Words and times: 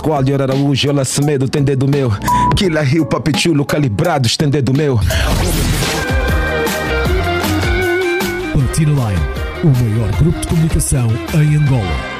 Pascoal, 0.00 0.24
Araújo, 0.42 0.88
Yola 0.88 1.04
Semedo, 1.04 1.46
tem 1.46 1.62
dedo 1.62 1.86
meu. 1.86 2.10
Kila 2.56 2.80
Rio, 2.80 3.04
Papichulo, 3.04 3.66
calibrados, 3.66 4.34
tem 4.34 4.48
dedo 4.48 4.72
meu. 4.72 4.98
Platina 8.54 8.92
Line, 8.92 9.20
o 9.62 9.68
maior 9.68 10.10
grupo 10.16 10.40
de 10.40 10.46
comunicação 10.46 11.06
em 11.34 11.56
Angola. 11.56 12.19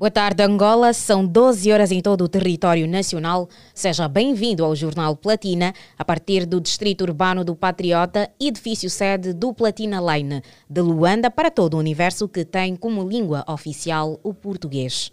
Boa 0.00 0.10
tarde, 0.10 0.42
Angola. 0.42 0.94
São 0.94 1.26
12 1.26 1.70
horas 1.70 1.92
em 1.92 2.00
todo 2.00 2.24
o 2.24 2.28
território 2.28 2.88
nacional. 2.88 3.50
Seja 3.74 4.08
bem-vindo 4.08 4.64
ao 4.64 4.74
Jornal 4.74 5.14
Platina, 5.14 5.74
a 5.98 6.02
partir 6.02 6.46
do 6.46 6.58
Distrito 6.58 7.02
Urbano 7.02 7.44
do 7.44 7.54
Patriota, 7.54 8.30
edifício 8.40 8.88
sede 8.88 9.34
do 9.34 9.52
Platina 9.52 10.00
Line, 10.00 10.40
de 10.70 10.80
Luanda 10.80 11.30
para 11.30 11.50
todo 11.50 11.74
o 11.74 11.78
universo 11.78 12.26
que 12.26 12.46
tem 12.46 12.76
como 12.76 13.06
língua 13.06 13.44
oficial 13.46 14.18
o 14.22 14.32
português. 14.32 15.12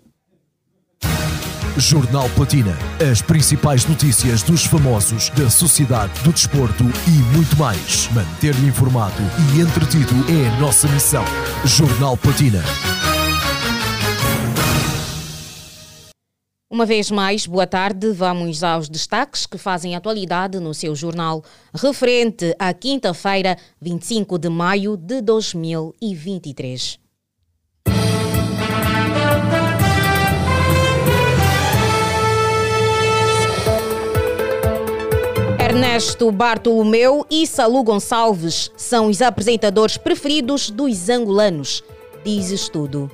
Jornal 1.76 2.30
Platina. 2.30 2.74
As 3.12 3.22
principais 3.22 3.86
notícias 3.86 4.42
dos 4.42 4.66
famosos, 4.66 5.30
da 5.32 5.50
sociedade, 5.50 6.14
do 6.24 6.32
desporto 6.32 6.86
e 7.06 7.36
muito 7.36 7.58
mais. 7.58 8.08
Manter-lhe 8.14 8.70
informado 8.70 9.22
e 9.54 9.60
entretido 9.60 10.16
é 10.32 10.48
a 10.48 10.60
nossa 10.62 10.88
missão. 10.88 11.26
Jornal 11.66 12.16
Platina. 12.16 12.64
Uma 16.70 16.86
vez 16.86 17.10
mais, 17.10 17.48
boa 17.48 17.66
tarde. 17.66 18.12
Vamos 18.12 18.62
aos 18.62 18.90
destaques 18.90 19.46
que 19.46 19.58
fazem 19.58 19.96
atualidade 19.96 20.60
no 20.60 20.74
seu 20.74 20.94
jornal, 20.94 21.42
referente 21.74 22.54
à 22.60 22.74
quinta-feira, 22.74 23.58
25 23.80 24.38
de 24.38 24.50
maio 24.50 24.98
de 24.98 25.22
2023. 25.22 27.00
Ernesto 35.58 36.30
Bartolomeu 36.34 37.26
e 37.32 37.48
Salu 37.48 37.82
Gonçalves 37.82 38.70
são 38.76 39.08
os 39.08 39.22
apresentadores 39.22 39.96
preferidos 39.96 40.70
dos 40.70 41.08
angolanos, 41.08 41.82
diz 42.26 42.50
estudo. 42.50 43.10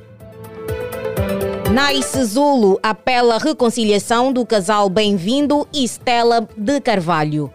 Nice 1.73 2.23
Zulu 2.25 2.79
apela 2.83 3.33
à 3.33 3.37
reconciliação 3.39 4.31
do 4.31 4.45
casal 4.45 4.87
Bem-vindo 4.89 5.67
e 5.73 5.83
Stella 5.83 6.47
de 6.55 6.79
Carvalho. 6.79 7.51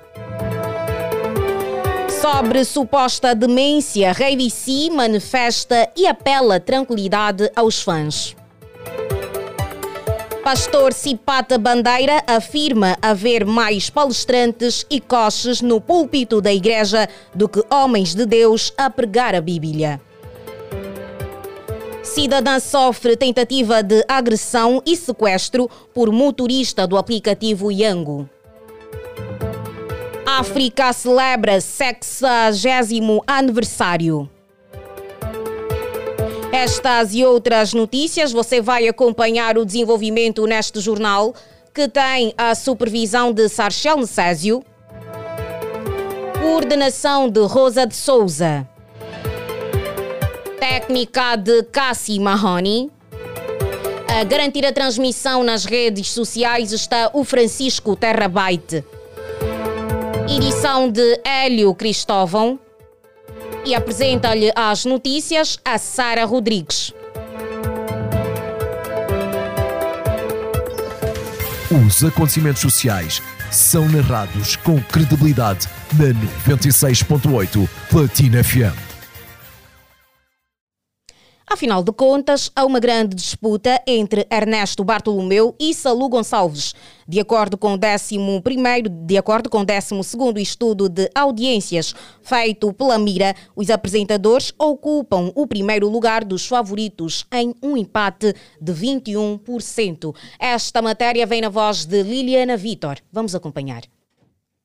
Sobre 2.20 2.64
suposta 2.64 3.32
demência, 3.32 4.10
Rei 4.10 4.36
VC 4.36 4.90
manifesta 4.90 5.88
e 5.96 6.04
apela 6.04 6.58
tranquilidade 6.58 7.48
aos 7.54 7.80
fãs. 7.80 8.34
Pastor 10.42 10.92
Cipata 10.92 11.56
Bandeira 11.56 12.20
afirma 12.26 12.98
haver 13.00 13.46
mais 13.46 13.88
palestrantes 13.88 14.84
e 14.90 15.00
coches 15.00 15.62
no 15.62 15.80
púlpito 15.80 16.40
da 16.40 16.52
igreja 16.52 17.08
do 17.32 17.48
que 17.48 17.62
homens 17.70 18.16
de 18.16 18.26
Deus 18.26 18.72
a 18.76 18.90
pregar 18.90 19.36
a 19.36 19.40
Bíblia. 19.40 20.00
Cidadã 22.14 22.58
sofre 22.58 23.16
tentativa 23.16 23.82
de 23.82 24.02
agressão 24.08 24.82
e 24.84 24.96
sequestro 24.96 25.70
por 25.92 26.10
motorista 26.10 26.86
do 26.86 26.96
aplicativo 26.96 27.70
Yango. 27.70 28.28
África 30.26 30.90
celebra 30.94 31.60
60 31.60 32.50
aniversário. 33.26 34.28
Estas 36.50 37.14
e 37.14 37.24
outras 37.24 37.74
notícias 37.74 38.32
você 38.32 38.62
vai 38.62 38.88
acompanhar 38.88 39.58
o 39.58 39.64
desenvolvimento 39.66 40.46
neste 40.46 40.80
jornal 40.80 41.34
que 41.74 41.88
tem 41.88 42.32
a 42.38 42.54
supervisão 42.54 43.34
de 43.34 43.48
Sarchel 43.50 43.98
Necésio, 43.98 44.64
coordenação 46.40 47.28
de 47.28 47.40
Rosa 47.40 47.86
de 47.86 47.94
Souza 47.94 48.66
técnica 50.58 51.36
de 51.36 51.62
Cassie 51.64 52.18
Mahoney. 52.18 52.90
A 54.08 54.24
garantir 54.24 54.64
a 54.66 54.72
transmissão 54.72 55.44
nas 55.44 55.64
redes 55.64 56.10
sociais 56.10 56.72
está 56.72 57.10
o 57.12 57.24
Francisco 57.24 57.94
Terrabyte. 57.94 58.84
Edição 60.28 60.90
de 60.90 61.20
Hélio 61.24 61.74
Cristóvão. 61.74 62.58
E 63.64 63.74
apresenta-lhe 63.74 64.50
as 64.54 64.84
notícias 64.84 65.58
a 65.64 65.78
Sara 65.78 66.24
Rodrigues. 66.24 66.92
Os 71.70 72.02
acontecimentos 72.02 72.62
sociais 72.62 73.22
são 73.50 73.86
narrados 73.88 74.56
com 74.56 74.80
credibilidade 74.82 75.68
na 75.98 76.54
96.8 76.54 77.68
Platina 77.90 78.42
FM. 78.42 78.87
Afinal 81.58 81.82
de 81.82 81.90
contas, 81.90 82.52
há 82.54 82.64
uma 82.64 82.78
grande 82.78 83.16
disputa 83.16 83.82
entre 83.84 84.24
Ernesto 84.30 84.84
Bartolomeu 84.84 85.56
e 85.58 85.74
Salu 85.74 86.08
Gonçalves. 86.08 86.72
De 87.08 87.18
acordo 87.18 87.58
com 87.58 87.74
o 87.74 87.76
11 87.76 88.16
de 89.04 89.18
acordo 89.18 89.50
com 89.50 89.62
o 89.62 89.64
12 89.64 90.40
estudo 90.40 90.88
de 90.88 91.10
audiências 91.12 91.96
feito 92.22 92.72
pela 92.72 92.96
Mira, 92.96 93.34
os 93.56 93.70
apresentadores 93.70 94.54
ocupam 94.56 95.32
o 95.34 95.48
primeiro 95.48 95.88
lugar 95.88 96.24
dos 96.24 96.46
favoritos 96.46 97.26
em 97.32 97.52
um 97.60 97.76
empate 97.76 98.32
de 98.60 98.72
21%. 98.72 100.14
Esta 100.38 100.80
matéria 100.80 101.26
vem 101.26 101.40
na 101.40 101.48
voz 101.48 101.84
de 101.84 102.04
Liliana 102.04 102.56
Vitor. 102.56 102.98
Vamos 103.10 103.34
acompanhar. 103.34 103.82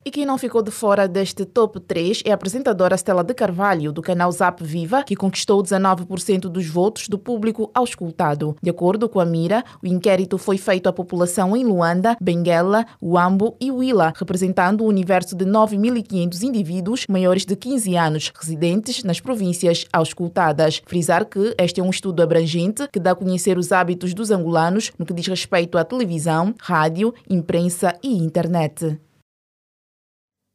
E 0.06 0.12
quem 0.12 0.26
não 0.26 0.38
ficou 0.38 0.62
de 0.62 0.70
fora 0.70 1.08
deste 1.08 1.46
top 1.46 1.80
3 1.80 2.24
é 2.26 2.32
a 2.32 2.34
apresentadora 2.34 2.98
Stella 2.98 3.24
de 3.24 3.34
Carvalho, 3.34 3.90
do 3.94 4.02
canal 4.02 4.30
Zap 4.34 4.62
Viva, 4.62 5.02
que 5.04 5.16
conquistou 5.16 5.64
19% 5.64 6.42
dos 6.50 6.68
votos 6.68 7.08
do 7.08 7.18
público 7.18 7.72
auscultado. 7.74 8.54
De 8.62 8.70
acordo 8.70 9.08
com 9.08 9.22
a 9.22 9.26
Mira, 9.26 9.64
o 9.82 9.88
inquérito 9.88 10.38
foi 10.38 10.58
feito 10.58 10.90
à 10.90 10.94
população 10.94 11.56
em 11.56 11.64
Luanda, 11.64 12.18
Benguela, 12.20 12.86
Uambo 13.02 13.56
e 13.62 13.72
Huila, 13.72 14.12
representando 14.14 14.84
um 14.84 14.88
universo 14.88 15.38
de 15.38 15.46
9.500 15.46 16.44
indivíduos 16.44 17.06
maiores 17.08 17.46
de 17.46 17.56
15 17.56 17.96
anos, 17.96 18.34
residentes 18.38 19.06
nas 19.06 19.22
províncias 19.22 19.86
auscultadas. 19.94 20.82
Frisar 20.86 21.26
que 21.26 21.56
este 21.58 21.80
é 21.80 21.84
um 21.84 21.90
estudo 21.90 22.22
abrangente 22.22 22.90
que 22.92 23.00
dá 23.00 23.12
a 23.12 23.16
conhecer 23.16 23.58
os 23.58 23.72
hábitos 23.72 24.14
dos 24.14 24.32
angolanos 24.32 24.92
no 25.00 25.06
que 25.06 25.14
diz 25.14 25.28
respeito 25.28 25.78
à 25.78 25.86
televisão, 25.86 26.54
rádio, 26.60 27.14
imprensa 27.30 27.98
e 28.04 28.18
internet. 28.18 29.00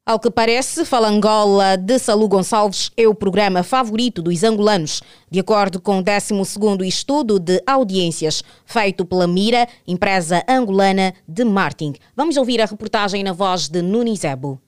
Ao 0.08 0.18
que 0.18 0.30
parece, 0.30 0.86
Falangola 0.86 1.76
de 1.76 1.98
Salu 1.98 2.26
Gonçalves 2.28 2.90
é 2.96 3.06
o 3.06 3.14
programa 3.14 3.62
favorito 3.62 4.22
dos 4.22 4.42
angolanos, 4.42 5.02
de 5.30 5.38
acordo 5.38 5.78
com 5.78 5.98
o 5.98 6.02
12º 6.02 6.82
estudo 6.82 7.38
de 7.38 7.62
audiências 7.66 8.42
feito 8.64 9.04
pela 9.04 9.26
Mira, 9.26 9.68
empresa 9.86 10.42
angolana 10.48 11.12
de 11.28 11.44
marketing. 11.44 11.92
Vamos 12.16 12.38
ouvir 12.38 12.58
a 12.62 12.64
reportagem 12.64 13.22
na 13.22 13.34
voz 13.34 13.68
de 13.68 13.82
Nunes 13.82 14.24
Ebo. 14.24 14.58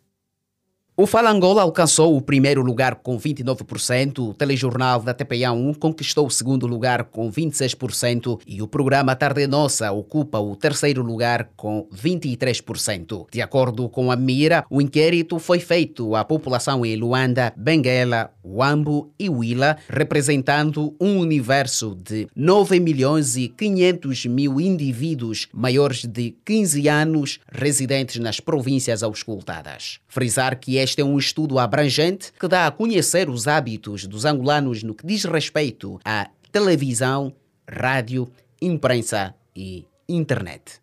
O 1.01 1.07
Fala 1.07 1.31
Angola 1.31 1.63
alcançou 1.63 2.15
o 2.15 2.21
primeiro 2.21 2.61
lugar 2.61 2.97
com 2.97 3.19
29%, 3.19 4.19
o 4.19 4.35
telejornal 4.35 5.01
da 5.01 5.15
TPA1 5.15 5.79
conquistou 5.79 6.27
o 6.27 6.31
segundo 6.31 6.67
lugar 6.67 7.05
com 7.05 7.33
26% 7.33 8.39
e 8.47 8.61
o 8.61 8.69
programa 8.69 9.17
Tarde 9.17 9.47
Nossa 9.47 9.91
ocupa 9.93 10.39
o 10.39 10.55
terceiro 10.55 11.03
lugar 11.03 11.53
com 11.57 11.89
23%. 11.91 13.29
De 13.33 13.41
acordo 13.41 13.89
com 13.89 14.13
a 14.13 14.17
Mira, 14.17 14.67
o 14.69 14.79
inquérito 14.79 15.39
foi 15.39 15.59
feito 15.59 16.15
à 16.15 16.23
população 16.23 16.85
em 16.85 16.97
Luanda, 16.97 17.51
Benguela, 17.57 18.31
Wambo 18.45 19.11
e 19.19 19.31
Huila, 19.31 19.79
representando 19.89 20.95
um 21.01 21.19
universo 21.19 21.95
de 21.95 22.29
9 22.37 22.79
milhões 22.79 23.39
e 23.39 23.49
500 23.49 24.27
mil 24.27 24.61
indivíduos 24.61 25.49
maiores 25.51 26.05
de 26.05 26.37
15 26.45 26.89
anos 26.89 27.41
residentes 27.51 28.21
nas 28.21 28.39
províncias 28.39 29.03
auscultadas. 29.03 29.99
Frisar 30.07 30.59
que 30.59 30.77
este 30.77 30.90
este 30.91 31.03
é 31.03 31.05
um 31.05 31.17
estudo 31.19 31.57
abrangente 31.57 32.33
que 32.33 32.49
dá 32.49 32.67
a 32.67 32.71
conhecer 32.73 33.31
os 33.31 33.47
hábitos 33.47 34.09
dos 34.09 34.25
angolanos 34.25 34.83
no 34.83 34.93
que 34.93 35.07
diz 35.07 35.25
respeito 35.25 36.01
à 36.05 36.29
televisão, 36.51 37.33
rádio, 37.69 38.29
imprensa 38.61 39.33
e 39.55 39.87
internet. 40.09 40.81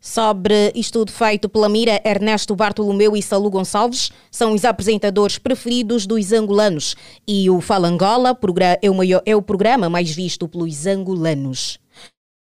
Sobre 0.00 0.72
estudo 0.74 1.12
feito 1.12 1.48
pela 1.48 1.68
Mira, 1.68 2.02
Ernesto 2.04 2.56
Bartolomeu 2.56 3.16
e 3.16 3.22
Salu 3.22 3.50
Gonçalves 3.50 4.10
são 4.32 4.52
os 4.52 4.64
apresentadores 4.64 5.38
preferidos 5.38 6.06
dos 6.06 6.32
angolanos 6.32 6.96
e 7.26 7.48
o 7.48 7.60
Fala 7.60 7.86
Angola 7.86 8.36
é 8.82 8.90
o, 8.90 8.94
maior, 8.94 9.22
é 9.24 9.36
o 9.36 9.40
programa 9.40 9.88
mais 9.88 10.10
visto 10.10 10.48
pelos 10.48 10.88
angolanos. 10.88 11.78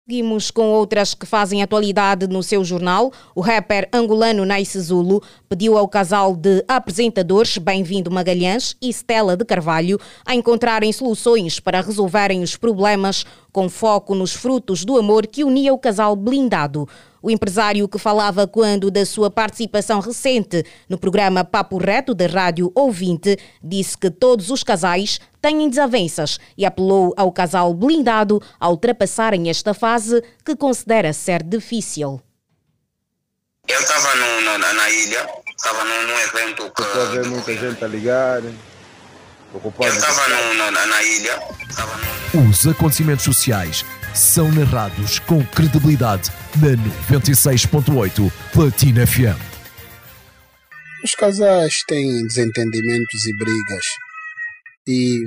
Seguimos 0.06 0.52
com 0.52 0.68
outras 0.68 1.14
que 1.14 1.26
fazem 1.26 1.64
atualidade 1.64 2.28
no 2.28 2.44
seu 2.44 2.62
jornal. 2.66 3.10
O 3.34 3.40
rapper 3.40 3.88
angolano 3.94 4.44
Nice 4.44 4.78
Zulu 4.78 5.24
pediu 5.48 5.78
ao 5.78 5.88
casal 5.88 6.36
de 6.36 6.62
apresentadores 6.68 7.58
Bem-vindo 7.58 8.12
Magalhães 8.12 8.76
e 8.82 8.90
Stella 8.90 9.38
de 9.38 9.46
Carvalho 9.46 9.98
a 10.26 10.36
encontrarem 10.36 10.92
soluções 10.92 11.58
para 11.62 11.80
resolverem 11.80 12.44
os 12.44 12.58
problemas 12.58 13.26
com 13.54 13.70
foco 13.70 14.16
nos 14.16 14.34
frutos 14.34 14.84
do 14.84 14.98
amor 14.98 15.28
que 15.28 15.44
unia 15.44 15.72
o 15.72 15.78
casal 15.78 16.16
blindado. 16.16 16.90
O 17.22 17.30
empresário 17.32 17.88
que 17.88 17.98
falava 17.98 18.46
quando 18.46 18.92
da 18.92 19.06
sua 19.06 19.30
participação 19.30 20.02
recente 20.02 20.66
no 20.90 20.98
programa 20.98 21.46
Papo 21.46 21.78
Reto 21.78 22.14
da 22.14 22.26
Rádio 22.26 22.70
Ouvinte 22.76 23.38
disse 23.64 23.98
que 23.98 24.10
todos 24.10 24.50
os 24.50 24.64
casais 24.64 25.22
têm 25.40 25.70
desavenças 25.70 26.40
e 26.58 26.66
apelou 26.66 27.14
ao 27.16 27.32
casal 27.32 27.74
blindado 27.74 28.42
a 28.60 28.68
ultrapassarem 28.68 29.50
esta 29.50 29.74
fase 29.74 30.22
que 30.44 30.56
considera 30.56 31.14
ser 31.14 31.44
difícil. 31.44 32.20
Eu 33.70 33.80
estava 33.80 34.16
na 34.74 34.90
ilha, 34.90 35.30
estava 35.56 35.86
num, 35.86 36.08
num, 36.08 36.20
evento 36.20 36.70
que. 36.76 36.82
Estou 36.82 37.02
a 37.02 37.06
ver 37.06 37.26
muita 37.28 37.54
gente 37.54 37.86
a 37.86 37.88
ligar. 37.88 38.42
Ocupado 39.54 39.92
eu 39.92 39.96
estava 39.96 40.28
na 40.88 41.04
ilha. 41.04 41.40
No... 42.34 42.50
Os 42.50 42.68
acontecimentos 42.68 43.24
sociais 43.24 43.86
são 44.14 44.52
narrados 44.52 45.20
com 45.20 45.46
credibilidade 45.46 46.32
na 46.58 47.18
96.8 47.20 48.32
Platina 48.52 49.06
FM. 49.06 49.40
Os 51.04 51.14
casais 51.14 51.84
têm 51.88 52.26
desentendimentos 52.26 53.26
e 53.28 53.38
brigas. 53.38 53.86
E 54.88 55.20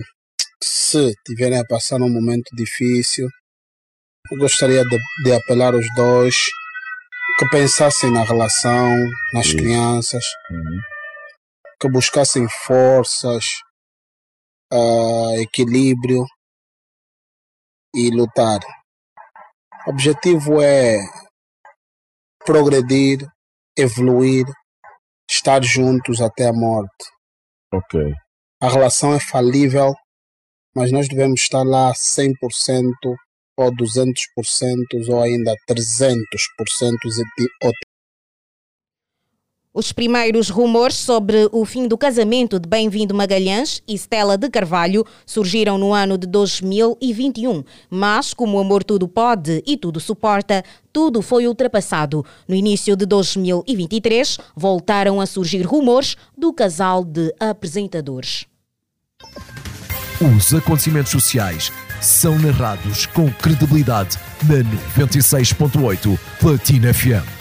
se 0.63 1.15
tiverem 1.25 1.61
a 1.61 1.65
passar 1.65 2.01
um 2.01 2.09
momento 2.09 2.55
difícil, 2.57 3.29
eu 4.33 4.39
gostaria 4.39 4.85
de, 4.85 4.99
de 5.25 5.33
apelar 5.33 5.75
aos 5.75 5.87
dois 5.95 6.37
que 7.39 7.49
pensassem 7.51 8.11
na 8.11 8.25
relação, 8.25 8.91
nas 9.33 9.53
crianças, 9.53 10.25
uhum. 10.51 10.81
que 11.81 11.89
buscassem 11.89 12.47
forças, 12.65 13.45
uh, 14.73 15.41
equilíbrio 15.41 16.25
e 17.95 18.11
lutar. 18.11 18.61
O 19.87 19.91
objetivo 19.91 20.61
é 20.61 20.99
progredir, 22.45 23.27
evoluir, 23.77 24.45
estar 25.31 25.63
juntos 25.63 26.21
até 26.21 26.49
a 26.49 26.53
morte. 26.53 27.05
Ok. 27.73 28.15
A 28.61 28.69
relação 28.69 29.15
é 29.15 29.21
falível, 29.21 29.95
mas 30.75 30.91
nós 30.93 31.09
devemos 31.09 31.41
estar 31.41 31.63
lá 31.63 31.93
100% 31.93 32.37
ou 33.59 33.71
200% 33.73 35.09
ou 35.09 35.23
ainda 35.23 35.55
300% 35.69 36.17
os 39.77 39.93
primeiros 39.93 40.49
rumores 40.49 40.97
sobre 40.97 41.51
o 41.53 41.67
fim 41.67 41.87
do 41.87 41.99
casamento 41.99 42.59
de 42.59 42.67
Bem-vindo 42.67 43.15
Magalhães 43.15 43.83
e 43.87 43.93
Stella 43.93 44.39
de 44.39 44.49
Carvalho 44.49 45.05
surgiram 45.27 45.77
no 45.77 45.93
ano 45.93 46.17
de 46.17 46.27
2021, 46.27 47.63
mas 47.91 48.33
como 48.33 48.57
o 48.57 48.61
amor 48.61 48.83
tudo 48.83 49.07
pode 49.07 49.63
e 49.67 49.77
tudo 49.77 50.01
suporta, 50.01 50.65
tudo 50.91 51.21
foi 51.21 51.47
ultrapassado. 51.47 52.25
No 52.49 52.55
início 52.55 52.97
de 52.97 53.05
2023, 53.05 54.39
voltaram 54.57 55.21
a 55.21 55.27
surgir 55.27 55.61
rumores 55.61 56.17
do 56.35 56.55
casal 56.55 57.05
de 57.05 57.35
apresentadores. 57.39 58.47
Os 60.39 60.55
acontecimentos 60.55 61.13
sociais 61.13 61.71
são 62.01 62.39
narrados 62.39 63.05
com 63.05 63.31
credibilidade 63.31 64.17
na 64.49 65.05
96.8 65.05 66.19
Platina 66.41 66.95
FM. 66.95 67.36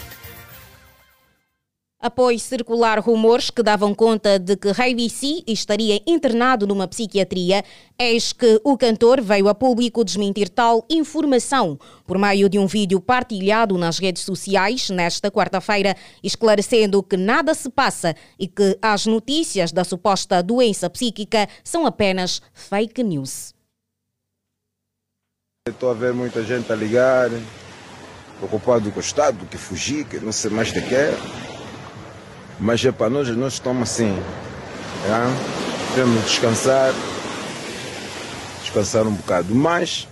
Após 2.05 2.43
circular 2.43 2.99
rumores 2.99 3.49
que 3.49 3.63
davam 3.63 3.91
conta 3.95 4.37
de 4.37 4.55
que 4.55 4.69
Ray 4.71 4.93
BC 4.93 5.43
estaria 5.47 5.99
internado 6.05 6.67
numa 6.67 6.87
psiquiatria, 6.87 7.63
eis 7.97 8.31
que 8.31 8.61
o 8.63 8.77
cantor 8.77 9.19
veio 9.21 9.47
a 9.47 9.55
público 9.55 10.05
desmentir 10.05 10.47
tal 10.49 10.85
informação 10.87 11.79
por 12.05 12.19
meio 12.19 12.47
de 12.47 12.59
um 12.59 12.67
vídeo 12.67 13.01
partilhado 13.01 13.75
nas 13.75 13.97
redes 13.97 14.21
sociais 14.21 14.91
nesta 14.91 15.31
quarta-feira, 15.31 15.95
esclarecendo 16.23 17.01
que 17.01 17.17
nada 17.17 17.55
se 17.55 17.71
passa 17.71 18.15
e 18.37 18.47
que 18.47 18.77
as 18.83 19.07
notícias 19.07 19.71
da 19.71 19.83
suposta 19.83 20.43
doença 20.43 20.87
psíquica 20.87 21.49
são 21.63 21.87
apenas 21.87 22.39
fake 22.53 23.01
news. 23.01 23.51
Estou 25.67 25.89
a 25.89 25.95
ver 25.95 26.13
muita 26.13 26.43
gente 26.43 26.71
a 26.71 26.75
ligar, 26.75 27.31
preocupado 28.37 28.91
com 28.91 28.99
o 28.99 29.01
Estado, 29.01 29.43
que 29.47 29.57
fugir, 29.57 30.05
que 30.05 30.19
não 30.19 30.31
sei 30.31 30.51
mais 30.51 30.71
de 30.71 30.83
que. 30.83 31.54
Mas 32.59 32.83
é 32.85 32.91
para 32.91 33.09
nós, 33.09 33.27
nós 33.29 33.53
estamos 33.53 33.89
assim. 33.89 34.17
É? 35.05 35.95
Temos 35.95 36.23
descansar, 36.23 36.93
descansar 38.61 39.03
um 39.03 39.11
bocado. 39.11 39.53
Mas 39.53 40.07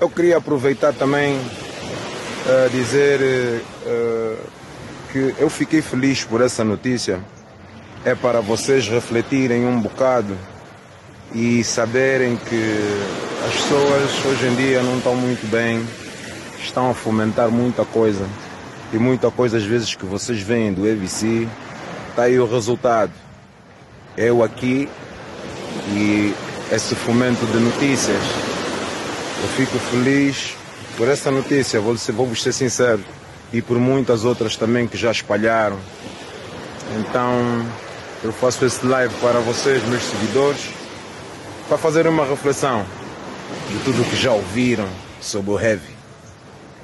eu 0.00 0.08
queria 0.10 0.36
aproveitar 0.36 0.92
também 0.92 1.36
uh, 1.36 2.70
dizer 2.70 3.20
uh, 3.20 4.36
que 5.10 5.34
eu 5.38 5.48
fiquei 5.48 5.80
feliz 5.80 6.22
por 6.24 6.40
essa 6.40 6.62
notícia. 6.62 7.20
É 8.04 8.14
para 8.14 8.40
vocês 8.40 8.86
refletirem 8.88 9.66
um 9.66 9.80
bocado 9.80 10.36
e 11.34 11.64
saberem 11.64 12.36
que 12.36 12.78
as 13.44 13.54
pessoas 13.54 14.24
hoje 14.26 14.46
em 14.46 14.54
dia 14.54 14.82
não 14.82 14.98
estão 14.98 15.16
muito 15.16 15.44
bem, 15.50 15.84
estão 16.62 16.90
a 16.90 16.94
fomentar 16.94 17.50
muita 17.50 17.84
coisa. 17.84 18.26
E 18.92 18.98
muita 18.98 19.30
coisa 19.30 19.56
às 19.56 19.64
vezes 19.64 19.94
que 19.96 20.06
vocês 20.06 20.40
veem 20.40 20.72
do 20.72 20.86
EVC 20.86 21.48
Está 22.16 22.24
aí 22.24 22.40
o 22.40 22.46
resultado. 22.46 23.12
Eu 24.16 24.42
aqui 24.42 24.88
e 25.90 26.34
esse 26.72 26.94
fomento 26.94 27.44
de 27.44 27.58
notícias. 27.58 28.22
Eu 29.42 29.48
fico 29.50 29.78
feliz 29.78 30.56
por 30.96 31.08
essa 31.08 31.30
notícia, 31.30 31.78
vou, 31.78 31.94
vou 31.94 32.34
ser 32.34 32.54
sincero, 32.54 33.04
e 33.52 33.60
por 33.60 33.78
muitas 33.78 34.24
outras 34.24 34.56
também 34.56 34.86
que 34.86 34.96
já 34.96 35.10
espalharam. 35.10 35.76
Então, 36.98 37.66
eu 38.24 38.32
faço 38.32 38.64
esse 38.64 38.86
live 38.86 39.12
para 39.16 39.38
vocês, 39.40 39.86
meus 39.86 40.02
seguidores, 40.02 40.70
para 41.68 41.76
fazer 41.76 42.06
uma 42.06 42.24
reflexão 42.24 42.86
de 43.68 43.78
tudo 43.84 44.08
que 44.08 44.16
já 44.16 44.32
ouviram 44.32 44.88
sobre 45.20 45.50
o 45.50 45.60
heavy. 45.60 45.94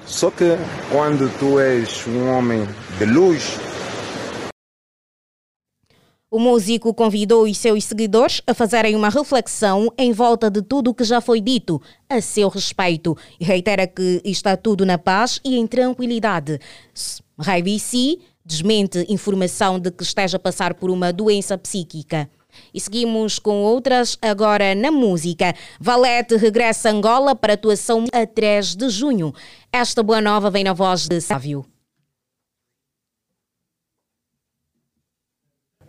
Só 0.05 0.31
que 0.31 0.59
quando 0.91 1.33
tu 1.39 1.59
és 1.59 2.07
um 2.07 2.29
homem 2.29 2.69
de 2.99 3.07
luz, 3.07 3.59
o 6.33 6.39
músico 6.39 6.95
convidou 6.95 7.45
os 7.45 7.59
seus 7.59 7.85
seguidores 7.85 8.41
a 8.47 8.55
fazerem 8.55 8.97
uma 8.97 9.11
reflexão 9.11 9.93
em 9.99 10.13
volta 10.13 10.51
de 10.51 10.63
tudo 10.63 10.89
o 10.89 10.95
que 10.95 11.05
já 11.05 11.21
foi 11.21 11.43
dito 11.43 11.81
a 12.09 12.23
seu 12.23 12.49
respeito 12.49 13.15
e 13.39 13.45
reitera 13.45 13.87
que 13.87 14.23
está 14.25 14.57
tudo 14.57 14.87
na 14.87 14.97
paz 14.97 15.39
e 15.45 15.59
em 15.59 15.67
tranquilidade. 15.67 16.59
Rai 17.39 17.63
BC 17.63 18.19
desmente 18.43 19.05
informação 19.11 19.79
de 19.79 19.91
que 19.91 20.03
esteja 20.03 20.39
a 20.39 20.41
passar 20.41 20.73
por 20.73 20.91
uma 20.91 21.13
doença 21.13 21.59
psíquica. 21.59 22.31
E 22.73 22.81
seguimos 22.81 23.39
com 23.39 23.63
outras 23.63 24.17
agora 24.23 24.75
na 24.75 24.91
música. 24.91 25.55
Valete 25.79 26.37
regressa 26.37 26.89
a 26.89 26.93
Angola 26.93 27.35
para 27.35 27.53
atuação 27.53 28.07
a 28.11 28.27
3 28.27 28.75
de 28.75 28.89
junho. 28.89 29.35
Esta 29.71 30.03
boa 30.03 30.21
nova 30.21 30.51
vem 30.51 30.65
na 30.65 30.73
voz 30.73 31.07
de 31.07 31.21
Sávio. 31.21 31.72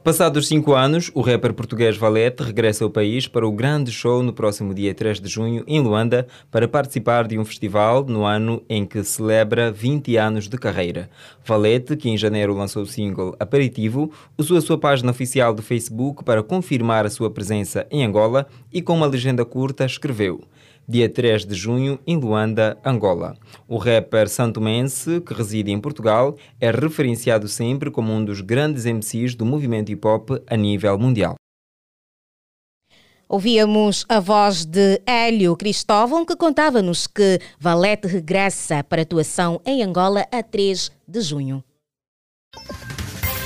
Passados 0.04 0.50
cinco 0.50 0.74
anos, 0.74 1.10
o 1.14 1.22
rapper 1.22 1.54
português 1.54 1.96
Valete 1.96 2.44
regressa 2.44 2.84
ao 2.84 2.90
país 2.90 3.26
para 3.26 3.48
o 3.48 3.52
grande 3.54 3.90
show 3.90 4.22
no 4.22 4.34
próximo 4.34 4.74
dia 4.74 4.94
3 4.94 5.22
de 5.22 5.30
junho 5.30 5.64
em 5.66 5.80
Luanda 5.80 6.28
para 6.52 6.68
participar 6.68 7.26
de 7.26 7.40
um 7.40 7.46
festival 7.46 8.04
no 8.04 8.26
ano 8.26 8.62
em 8.68 8.86
que 8.86 9.02
celebra 9.06 9.72
20 9.72 10.18
anos 10.18 10.50
de 10.50 10.58
carreira. 10.58 11.10
Valete, 11.46 11.96
que 11.96 12.10
em 12.10 12.18
janeiro 12.18 12.54
lançou 12.54 12.84
o 12.84 12.86
single 12.86 13.34
Aperitivo, 13.40 14.12
usou 14.38 14.58
a 14.58 14.62
sua 14.62 14.78
página 14.78 15.10
oficial 15.10 15.54
do 15.54 15.62
Facebook 15.62 16.22
para 16.26 16.44
confirmar 16.44 17.06
a 17.06 17.10
sua 17.10 17.32
presença 17.32 17.88
em 17.90 18.04
Angola 18.04 18.46
e 18.74 18.82
com 18.82 18.96
uma 18.96 19.08
legenda 19.08 19.46
curta 19.46 19.86
escreveu 19.86 20.44
dia 20.88 21.10
3 21.10 21.46
de 21.46 21.56
junho, 21.56 22.00
em 22.06 22.18
Luanda, 22.18 22.78
Angola. 22.84 23.36
O 23.68 23.78
rapper 23.78 24.30
santomense, 24.30 25.22
que 25.22 25.34
reside 25.34 25.72
em 25.72 25.80
Portugal, 25.80 26.36
é 26.60 26.72
referenciado 26.72 27.48
sempre 27.48 27.90
como 27.90 28.12
um 28.12 28.24
dos 28.24 28.42
grandes 28.42 28.86
MCs 28.86 29.36
do 29.36 29.46
movimento 29.46 29.92
hip 29.92 30.06
hop 30.08 30.32
a 30.48 30.56
nível 30.56 30.98
mundial. 30.98 31.36
Ouvíamos 33.28 34.06
a 34.08 34.20
voz 34.20 34.63
de 34.63 35.02
Hélio 35.08 35.56
Cristóvão, 35.56 36.25
que 36.25 36.36
contava-nos 36.36 37.08
que 37.08 37.40
Valete 37.60 38.08
regressa 38.08 38.84
para 38.84 39.02
atuação 39.02 39.60
em 39.66 39.82
Angola 39.82 40.25
a 40.32 40.44
3 40.44 40.92
de 41.08 41.22
junho. 41.22 41.63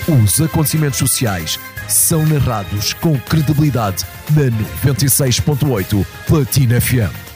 Os 0.08 0.42
acontecimentos 0.42 1.00
sociais 1.00 1.60
são 1.88 2.26
narrados 2.26 2.94
com 2.94 3.18
credibilidade 3.20 4.06
na 4.32 4.92
96.8 4.92 6.06
Platina 6.26 6.82
FM. 6.82 7.27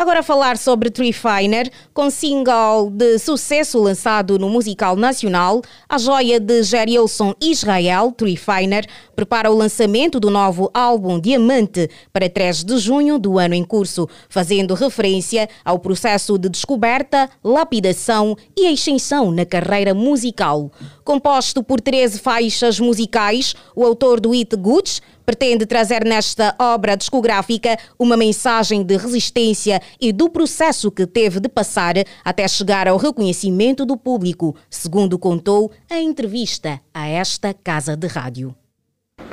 Agora 0.00 0.20
a 0.20 0.22
falar 0.22 0.56
sobre 0.56 0.90
Tree 0.90 1.12
Finer, 1.12 1.68
com 1.92 2.08
single 2.08 2.88
de 2.88 3.18
sucesso 3.18 3.80
lançado 3.80 4.38
no 4.38 4.48
musical 4.48 4.94
nacional, 4.94 5.60
a 5.88 5.98
joia 5.98 6.38
de 6.38 6.62
Gerilson 6.62 7.34
Israel, 7.40 8.12
Tree 8.12 8.36
Finer, 8.36 8.86
prepara 9.16 9.50
o 9.50 9.56
lançamento 9.56 10.20
do 10.20 10.30
novo 10.30 10.70
álbum 10.72 11.18
Diamante 11.18 11.90
para 12.12 12.30
3 12.30 12.62
de 12.62 12.78
junho 12.78 13.18
do 13.18 13.40
ano 13.40 13.54
em 13.54 13.64
curso, 13.64 14.08
fazendo 14.28 14.72
referência 14.72 15.48
ao 15.64 15.80
processo 15.80 16.38
de 16.38 16.48
descoberta, 16.48 17.28
lapidação 17.42 18.36
e 18.56 18.72
extensão 18.72 19.32
na 19.32 19.44
carreira 19.44 19.94
musical. 19.94 20.70
Composto 21.02 21.60
por 21.60 21.80
13 21.80 22.20
faixas 22.20 22.78
musicais, 22.78 23.52
o 23.74 23.84
autor 23.84 24.20
do 24.20 24.30
It 24.30 24.54
Goods 24.54 25.02
pretende 25.28 25.66
trazer 25.66 26.06
nesta 26.06 26.54
obra 26.58 26.96
discográfica 26.96 27.76
uma 27.98 28.16
mensagem 28.16 28.82
de 28.82 28.96
resistência 28.96 29.78
e 30.00 30.10
do 30.10 30.30
processo 30.30 30.90
que 30.90 31.06
teve 31.06 31.38
de 31.38 31.50
passar 31.50 31.96
até 32.24 32.48
chegar 32.48 32.88
ao 32.88 32.96
reconhecimento 32.96 33.84
do 33.84 33.94
público, 33.94 34.56
segundo 34.70 35.18
contou 35.18 35.70
em 35.90 36.08
entrevista 36.08 36.80
a 36.94 37.06
esta 37.06 37.52
casa 37.52 37.94
de 37.94 38.06
rádio. 38.06 38.54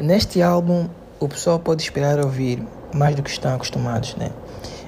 Neste 0.01 0.41
álbum, 0.41 0.89
o 1.17 1.29
pessoal 1.29 1.59
pode 1.59 1.83
esperar 1.83 2.19
ouvir 2.19 2.61
mais 2.93 3.15
do 3.15 3.23
que 3.23 3.29
estão 3.29 3.55
acostumados, 3.55 4.17
né? 4.17 4.31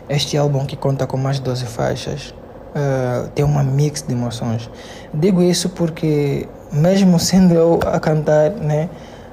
Este 0.10 0.36
álbum 0.36 0.66
que 0.66 0.76
conta 0.76 1.08
com 1.08 1.16
mais 1.16 1.38
de 1.38 1.44
12 1.44 1.68
faixas 1.68 2.32
uh, 2.32 3.30
tem 3.30 3.46
uma 3.46 3.64
mix 3.64 4.02
de 4.02 4.12
emoções. 4.12 4.70
Digo 5.14 5.42
isso 5.42 5.70
porque 5.70 6.50
mesmo 6.70 7.18
sendo 7.20 7.54
eu 7.54 7.80
a 7.86 7.98
cantar, 7.98 8.52
né? 8.52 8.90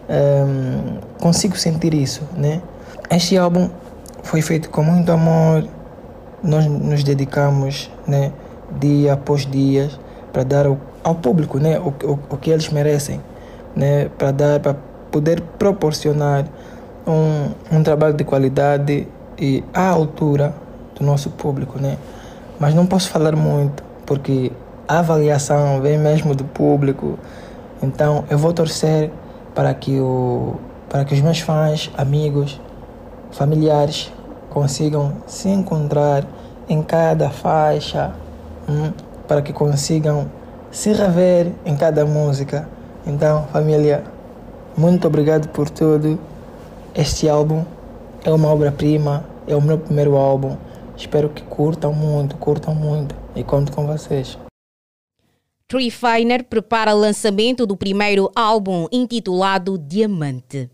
Um, 0.08 0.98
consigo 1.18 1.56
sentir 1.56 1.94
isso, 1.94 2.22
né? 2.36 2.60
Este 3.10 3.36
álbum 3.36 3.70
foi 4.22 4.40
feito 4.42 4.70
com 4.70 4.82
muito 4.82 5.10
amor, 5.12 5.64
nós 6.42 6.66
nos 6.66 7.02
dedicamos, 7.02 7.90
né, 8.06 8.32
dia 8.80 9.14
após 9.14 9.46
dia, 9.46 9.90
para 10.32 10.42
dar 10.42 10.66
ao, 10.66 10.78
ao, 11.02 11.14
público, 11.14 11.58
né, 11.58 11.78
o, 11.78 11.88
o, 12.06 12.18
o 12.30 12.36
que 12.36 12.50
eles 12.50 12.68
merecem, 12.70 13.20
né, 13.74 14.08
para 14.18 14.30
dar, 14.30 14.60
para 14.60 14.76
poder 15.10 15.40
proporcionar 15.58 16.46
um, 17.06 17.76
um 17.76 17.82
trabalho 17.82 18.14
de 18.14 18.24
qualidade 18.24 19.06
e 19.38 19.62
à 19.72 19.88
altura 19.88 20.54
do 20.98 21.04
nosso 21.04 21.30
público, 21.30 21.78
né? 21.80 21.98
Mas 22.58 22.74
não 22.74 22.86
posso 22.86 23.10
falar 23.10 23.34
muito, 23.36 23.82
porque 24.06 24.52
a 24.86 25.00
avaliação 25.00 25.80
vem 25.80 25.98
mesmo 25.98 26.34
do 26.34 26.44
público. 26.44 27.18
Então 27.82 28.24
eu 28.30 28.38
vou 28.38 28.52
torcer 28.52 29.10
para 29.54 29.72
que, 29.74 29.98
o, 30.00 30.56
para 30.88 31.04
que 31.04 31.14
os 31.14 31.20
meus 31.20 31.40
fãs, 31.40 31.90
amigos, 31.96 32.60
familiares 33.30 34.12
consigam 34.50 35.12
se 35.26 35.48
encontrar 35.48 36.24
em 36.68 36.82
cada 36.82 37.30
faixa, 37.30 38.12
hum, 38.68 38.92
para 39.26 39.42
que 39.42 39.52
consigam 39.52 40.26
se 40.70 40.92
rever 40.92 41.52
em 41.64 41.76
cada 41.76 42.04
música. 42.04 42.68
Então, 43.06 43.44
família, 43.52 44.02
muito 44.76 45.06
obrigado 45.06 45.48
por 45.48 45.70
tudo. 45.70 46.18
Este 46.94 47.28
álbum 47.28 47.64
é 48.24 48.30
uma 48.30 48.48
obra-prima, 48.48 49.24
é 49.46 49.54
o 49.54 49.60
meu 49.60 49.78
primeiro 49.78 50.16
álbum. 50.16 50.56
Espero 50.96 51.28
que 51.28 51.42
curtam 51.42 51.92
muito, 51.92 52.36
curtam 52.36 52.74
muito 52.74 53.14
e 53.34 53.42
conto 53.42 53.72
com 53.72 53.86
vocês. 53.86 54.43
Tree 55.66 55.90
prepara 56.50 56.92
lançamento 56.92 57.66
do 57.66 57.74
primeiro 57.74 58.30
álbum 58.36 58.86
intitulado 58.92 59.78
Diamante. 59.78 60.70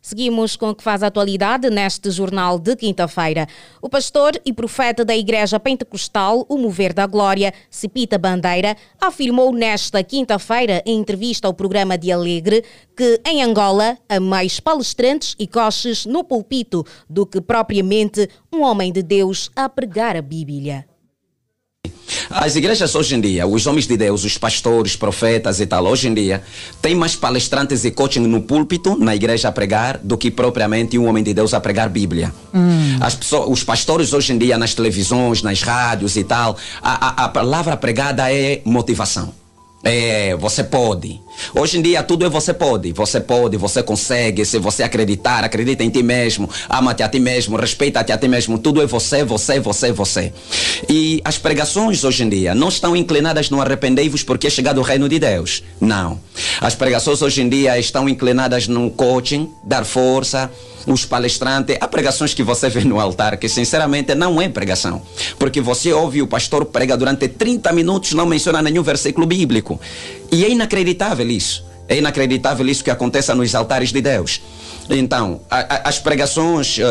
Seguimos 0.00 0.56
com 0.56 0.70
o 0.70 0.74
que 0.74 0.82
faz 0.82 1.02
a 1.02 1.08
atualidade 1.08 1.68
neste 1.68 2.10
jornal 2.10 2.58
de 2.58 2.74
quinta-feira. 2.76 3.46
O 3.82 3.90
pastor 3.90 4.40
e 4.44 4.52
profeta 4.54 5.04
da 5.04 5.14
Igreja 5.14 5.60
Pentecostal, 5.60 6.46
o 6.48 6.56
Mover 6.56 6.94
da 6.94 7.06
Glória, 7.06 7.52
Cepita 7.68 8.16
Bandeira, 8.16 8.74
afirmou 8.98 9.52
nesta 9.52 10.02
quinta-feira, 10.02 10.82
em 10.86 10.98
entrevista 10.98 11.46
ao 11.46 11.52
programa 11.52 11.98
de 11.98 12.10
Alegre, 12.10 12.64
que 12.96 13.20
em 13.26 13.42
Angola 13.42 13.98
há 14.08 14.18
mais 14.18 14.60
palestrantes 14.60 15.36
e 15.38 15.46
coches 15.46 16.06
no 16.06 16.24
púlpito 16.24 16.86
do 17.10 17.26
que 17.26 17.40
propriamente 17.40 18.28
um 18.50 18.62
homem 18.62 18.90
de 18.90 19.02
Deus 19.02 19.50
a 19.54 19.68
pregar 19.68 20.16
a 20.16 20.22
Bíblia. 20.22 20.86
As 22.30 22.56
igrejas 22.56 22.94
hoje 22.94 23.14
em 23.14 23.20
dia, 23.20 23.46
os 23.46 23.66
homens 23.66 23.86
de 23.86 23.96
Deus, 23.96 24.24
os 24.24 24.36
pastores, 24.38 24.96
profetas 24.96 25.60
e 25.60 25.66
tal, 25.66 25.86
hoje 25.86 26.08
em 26.08 26.14
dia, 26.14 26.42
têm 26.82 26.94
mais 26.94 27.14
palestrantes 27.16 27.84
e 27.84 27.90
coaching 27.90 28.20
no 28.20 28.42
púlpito, 28.42 28.96
na 28.96 29.14
igreja 29.14 29.48
a 29.48 29.52
pregar, 29.52 29.98
do 30.02 30.16
que 30.16 30.30
propriamente 30.30 30.98
um 30.98 31.06
homem 31.08 31.22
de 31.22 31.32
Deus 31.32 31.54
a 31.54 31.60
pregar 31.60 31.88
Bíblia. 31.88 32.32
Hum. 32.54 32.98
As 33.00 33.14
pessoas, 33.14 33.48
os 33.48 33.64
pastores 33.64 34.12
hoje 34.12 34.32
em 34.32 34.38
dia, 34.38 34.58
nas 34.58 34.74
televisões, 34.74 35.42
nas 35.42 35.62
rádios 35.62 36.16
e 36.16 36.24
tal, 36.24 36.56
a, 36.82 37.22
a, 37.22 37.24
a 37.24 37.28
palavra 37.28 37.76
pregada 37.76 38.32
é 38.32 38.60
motivação. 38.64 39.32
É, 39.84 40.34
você 40.36 40.64
pode. 40.64 41.20
Hoje 41.54 41.78
em 41.78 41.82
dia 41.82 42.02
tudo 42.02 42.24
é 42.24 42.28
você 42.28 42.52
pode. 42.52 42.92
Você 42.92 43.20
pode, 43.20 43.56
você 43.56 43.82
consegue. 43.82 44.44
Se 44.44 44.58
você 44.58 44.82
acreditar, 44.82 45.44
acredita 45.44 45.84
em 45.84 45.90
ti 45.90 46.02
mesmo, 46.02 46.48
ama-te 46.68 47.02
a 47.02 47.08
ti 47.08 47.18
mesmo, 47.18 47.56
respeita-te 47.56 48.12
a 48.12 48.18
ti 48.18 48.28
mesmo. 48.28 48.58
Tudo 48.58 48.82
é 48.82 48.86
você, 48.86 49.24
você, 49.24 49.60
você, 49.60 49.92
você. 49.92 50.32
E 50.88 51.20
as 51.24 51.38
pregações 51.38 52.04
hoje 52.04 52.24
em 52.24 52.28
dia 52.28 52.54
não 52.54 52.68
estão 52.68 52.96
inclinadas 52.96 53.50
no 53.50 53.60
arrependei-vos 53.60 54.22
porque 54.22 54.46
é 54.46 54.50
chegado 54.50 54.78
o 54.78 54.82
reino 54.82 55.08
de 55.08 55.18
Deus. 55.18 55.62
Não. 55.80 56.20
As 56.60 56.74
pregações 56.74 57.22
hoje 57.22 57.42
em 57.42 57.48
dia 57.48 57.78
estão 57.78 58.08
inclinadas 58.08 58.68
no 58.68 58.90
coaching, 58.90 59.50
dar 59.64 59.84
força, 59.84 60.50
os 60.86 61.04
palestrantes, 61.04 61.76
há 61.80 61.88
pregações 61.88 62.32
que 62.32 62.42
você 62.42 62.68
vê 62.68 62.84
no 62.84 63.00
altar 63.00 63.36
que 63.36 63.48
sinceramente 63.48 64.14
não 64.14 64.40
é 64.40 64.48
pregação. 64.48 65.02
Porque 65.38 65.60
você 65.60 65.92
ouve 65.92 66.22
o 66.22 66.26
pastor 66.26 66.64
prega 66.66 66.96
durante 66.96 67.28
30 67.28 67.72
minutos, 67.72 68.12
não 68.12 68.26
menciona 68.26 68.62
nenhum 68.62 68.82
versículo 68.82 69.26
bíblico. 69.26 69.80
E 70.30 70.44
é 70.44 70.50
inacreditável 70.50 71.28
isso. 71.28 71.64
É 71.88 71.96
inacreditável 71.96 72.66
isso 72.66 72.82
que 72.82 72.90
aconteça 72.90 73.34
nos 73.34 73.54
altares 73.54 73.92
de 73.92 74.00
Deus. 74.00 74.40
Então, 74.88 75.40
a, 75.50 75.58
a, 75.58 75.88
as 75.88 75.98
pregações, 75.98 76.78
uh, 76.78 76.82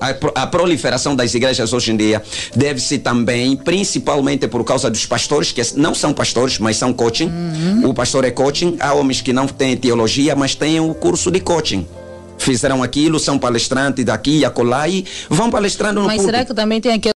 a, 0.00 0.42
a, 0.42 0.46
proliferação 0.46 1.14
das 1.14 1.34
igrejas 1.34 1.72
hoje 1.72 1.92
em 1.92 1.96
dia 1.96 2.22
deve-se 2.54 2.98
também, 2.98 3.56
principalmente 3.56 4.48
por 4.48 4.64
causa 4.64 4.90
dos 4.90 5.06
pastores, 5.06 5.52
que 5.52 5.62
não 5.76 5.94
são 5.94 6.12
pastores, 6.12 6.58
mas 6.58 6.76
são 6.76 6.92
coaching. 6.92 7.28
Uhum. 7.28 7.90
O 7.90 7.94
pastor 7.94 8.24
é 8.24 8.30
coaching. 8.30 8.76
Há 8.80 8.92
homens 8.94 9.20
que 9.20 9.32
não 9.32 9.46
têm 9.46 9.76
teologia, 9.76 10.34
mas 10.34 10.54
têm 10.54 10.80
o 10.80 10.94
curso 10.94 11.30
de 11.30 11.40
coaching 11.40 11.86
fizeram 12.36 12.82
aquilo, 12.82 13.18
são 13.18 13.38
palestrantes 13.38 14.04
daqui 14.04 14.40
e 14.40 14.44
acolá 14.44 14.86
e 14.86 15.06
vão 15.30 15.50
palestrando 15.50 16.00
no 16.00 16.06
Mas 16.06 16.16
público. 16.16 16.32
será 16.32 16.44
que 16.44 16.52
também 16.52 16.78
tem 16.78 16.92
aquele 16.92 17.13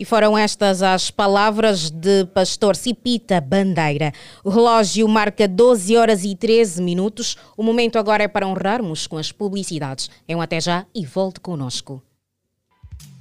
e 0.00 0.04
foram 0.06 0.36
estas 0.36 0.82
as 0.82 1.10
palavras 1.10 1.90
de 1.90 2.24
pastor 2.32 2.74
Cipita 2.74 3.38
Bandeira. 3.38 4.12
O 4.42 4.48
relógio 4.48 5.06
marca 5.06 5.46
12 5.46 5.94
horas 5.94 6.24
e 6.24 6.34
13 6.34 6.82
minutos. 6.82 7.36
O 7.54 7.62
momento 7.62 7.98
agora 7.98 8.24
é 8.24 8.28
para 8.28 8.48
honrarmos 8.48 9.06
com 9.06 9.18
as 9.18 9.30
publicidades. 9.30 10.08
É 10.26 10.34
um 10.34 10.40
até 10.40 10.58
já 10.58 10.86
e 10.94 11.04
volte 11.04 11.38
conosco. 11.40 12.02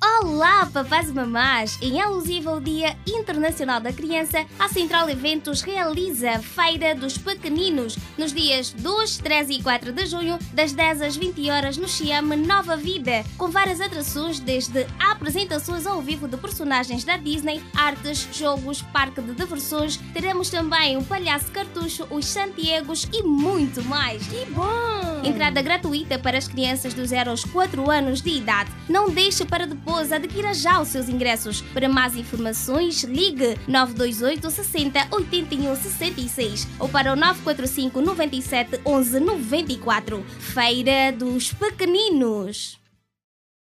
Olá, 0.01 0.65
papás 0.65 1.09
e 1.09 1.11
mamás! 1.11 1.77
Em 1.81 1.99
alusivo 1.99 2.49
ao 2.49 2.61
Dia 2.61 2.95
Internacional 3.05 3.81
da 3.81 3.91
Criança, 3.91 4.45
a 4.57 4.69
Central 4.69 5.09
Eventos 5.09 5.61
realiza 5.61 6.31
a 6.31 6.39
Feira 6.39 6.95
dos 6.95 7.17
Pequeninos 7.17 7.97
nos 8.17 8.31
dias 8.31 8.71
2, 8.71 9.17
3 9.17 9.49
e 9.49 9.61
4 9.61 9.91
de 9.91 10.05
junho, 10.05 10.39
das 10.53 10.71
10 10.71 11.01
às 11.01 11.17
20 11.17 11.49
horas 11.49 11.75
no 11.75 11.87
Chiame 11.87 12.37
Nova 12.37 12.77
Vida, 12.77 13.25
com 13.37 13.49
várias 13.49 13.81
atrações 13.81 14.39
desde 14.39 14.87
apresentações 14.97 15.85
ao 15.85 16.01
vivo 16.01 16.29
de 16.29 16.37
personagens 16.37 17.03
da 17.03 17.17
Disney, 17.17 17.61
artes, 17.75 18.25
jogos, 18.31 18.81
parque 18.81 19.21
de 19.21 19.33
diversões. 19.33 19.97
Teremos 20.13 20.49
também 20.49 20.95
o 20.95 21.03
Palhaço 21.03 21.51
Cartucho, 21.51 22.07
os 22.09 22.25
Santiagos 22.25 23.05
e 23.11 23.21
muito 23.21 23.83
mais. 23.83 24.25
Que 24.27 24.45
bom! 24.45 25.21
Entrada 25.25 25.61
gratuita 25.61 26.17
para 26.17 26.37
as 26.37 26.47
crianças 26.47 26.93
dos 26.93 27.09
0 27.09 27.31
aos 27.31 27.43
4 27.43 27.91
anos 27.91 28.21
de 28.21 28.29
idade. 28.29 28.71
Não 28.87 29.09
deixe 29.09 29.43
para 29.43 29.67
depois 29.67 29.88
Raposa 29.89 30.17
adquira 30.17 30.53
já 30.53 30.79
os 30.79 30.89
seus 30.89 31.09
ingressos. 31.09 31.61
Para 31.73 31.89
mais 31.89 32.15
informações, 32.15 33.03
ligue 33.03 33.57
928 33.67 34.51
60 34.51 35.07
81 35.09 35.75
66 35.75 36.67
ou 36.77 36.87
para 36.87 37.11
o 37.11 37.15
945 37.15 37.99
97 37.99 38.81
11 38.85 39.19
94. 39.19 40.23
Feira 40.39 41.11
dos 41.11 41.51
Pequeninos. 41.51 42.77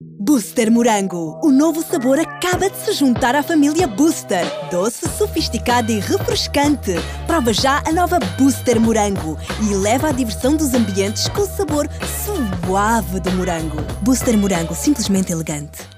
Booster 0.01 0.71
Morango. 0.73 1.41
O 1.43 1.53
novo 1.53 1.83
sabor 1.83 2.19
acaba 2.19 2.69
de 2.69 2.77
se 2.79 2.93
juntar 2.93 3.37
à 3.37 3.43
família 3.43 3.87
Booster. 3.87 4.45
Doce, 4.73 5.09
sofisticado 5.09 5.93
e 5.93 6.01
refrescante. 6.01 6.95
Prova 7.29 7.53
já 7.53 7.81
a 7.87 7.93
nova 7.93 8.19
Booster 8.37 8.81
Morango 8.81 9.39
e 9.63 9.75
leva 9.75 10.09
a 10.09 10.13
diversão 10.13 10.57
dos 10.57 10.75
ambientes 10.75 11.29
com 11.29 11.43
o 11.43 11.47
sabor 11.47 11.89
suave 12.25 13.21
do 13.21 13.31
morango. 13.33 13.77
Booster 14.03 14.37
Morango, 14.37 14.75
simplesmente 14.75 15.33
elegante. 15.33 15.98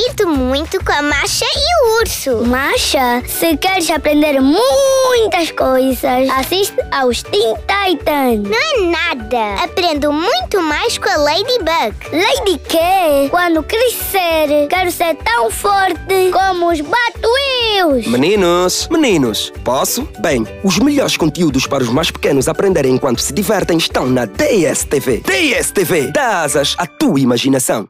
Divirto 0.00 0.26
muito 0.28 0.82
com 0.82 0.92
a 0.92 1.02
Masha 1.02 1.44
e 1.44 1.84
o 1.84 2.00
Urso. 2.00 2.44
Masha, 2.46 3.22
se 3.26 3.56
queres 3.56 3.90
aprender 3.90 4.40
muitas 4.40 5.50
coisas, 5.50 6.28
assiste 6.30 6.76
aos 6.90 7.22
Teen 7.22 7.54
Titans. 7.56 8.48
Não 8.48 8.56
é 8.56 8.90
nada. 8.90 9.62
Aprendo 9.62 10.10
muito 10.12 10.62
mais 10.62 10.96
com 10.96 11.08
a 11.08 11.16
Ladybug. 11.16 11.94
Lady 12.12 12.58
quê? 12.66 13.28
Quando 13.30 13.62
crescer, 13.62 14.68
quero 14.68 14.90
ser 14.90 15.16
tão 15.16 15.50
forte 15.50 16.30
como 16.32 16.70
os 16.70 16.80
Batwheels. 16.80 18.06
Meninos, 18.06 18.88
meninos, 18.90 19.52
posso? 19.62 20.08
Bem, 20.20 20.46
os 20.64 20.78
melhores 20.78 21.16
conteúdos 21.16 21.66
para 21.66 21.82
os 21.82 21.90
mais 21.90 22.10
pequenos 22.10 22.48
aprenderem 22.48 22.94
enquanto 22.94 23.20
se 23.20 23.32
divertem 23.34 23.76
estão 23.76 24.06
na 24.06 24.24
DSTV. 24.24 25.22
DSTV, 25.26 26.10
dá 26.12 26.42
asas 26.42 26.74
à 26.78 26.86
tua 26.86 27.20
imaginação. 27.20 27.86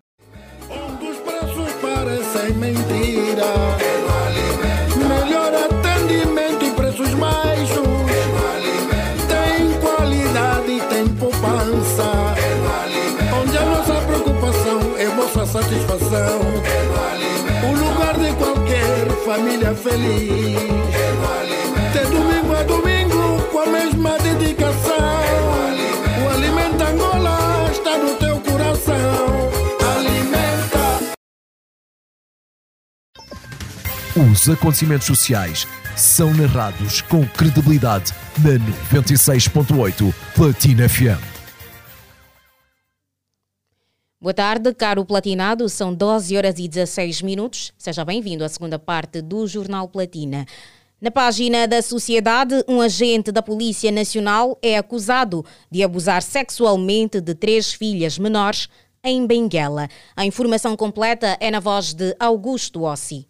Família 19.31 19.73
feliz. 19.77 20.59
De 21.93 22.05
domingo 22.11 22.53
a 22.53 22.63
domingo 22.65 23.43
com 23.53 23.61
a 23.61 23.67
mesma 23.67 24.19
dedicação. 24.19 24.97
O 26.25 26.29
Alimenta 26.31 26.89
Angola 26.89 27.71
está 27.71 27.97
no 27.97 28.17
teu 28.17 28.41
coração. 28.41 29.53
Alimenta. 29.97 31.15
Os 34.33 34.49
acontecimentos 34.49 35.07
sociais 35.07 35.65
são 35.95 36.35
narrados 36.35 37.01
com 37.03 37.25
credibilidade 37.25 38.13
na 38.39 38.59
96.8 38.99 40.13
Platina 40.35 40.89
FM. 40.89 41.30
Boa 44.23 44.35
tarde, 44.35 44.75
caro 44.75 45.03
platinado. 45.03 45.67
São 45.67 45.95
12 45.95 46.37
horas 46.37 46.59
e 46.59 46.69
16 46.69 47.23
minutos. 47.23 47.73
Seja 47.79 48.05
bem-vindo 48.05 48.45
à 48.45 48.51
segunda 48.51 48.79
parte 48.79 49.23
do 49.23 49.47
Jornal 49.47 49.89
Platina. 49.89 50.45
Na 51.01 51.11
página 51.11 51.67
da 51.67 51.81
Sociedade, 51.81 52.63
um 52.69 52.83
agente 52.83 53.33
da 53.33 53.41
Polícia 53.41 53.91
Nacional 53.91 54.59
é 54.61 54.77
acusado 54.77 55.43
de 55.71 55.83
abusar 55.83 56.21
sexualmente 56.21 57.19
de 57.19 57.35
três 57.35 57.73
filhas 57.73 58.19
menores 58.19 58.69
em 59.03 59.27
Benguela. 59.27 59.89
A 60.15 60.27
informação 60.27 60.77
completa 60.77 61.39
é 61.41 61.51
na 61.51 61.59
voz 61.59 61.95
de 61.95 62.15
Augusto 62.21 62.83
Ossi. 62.83 63.27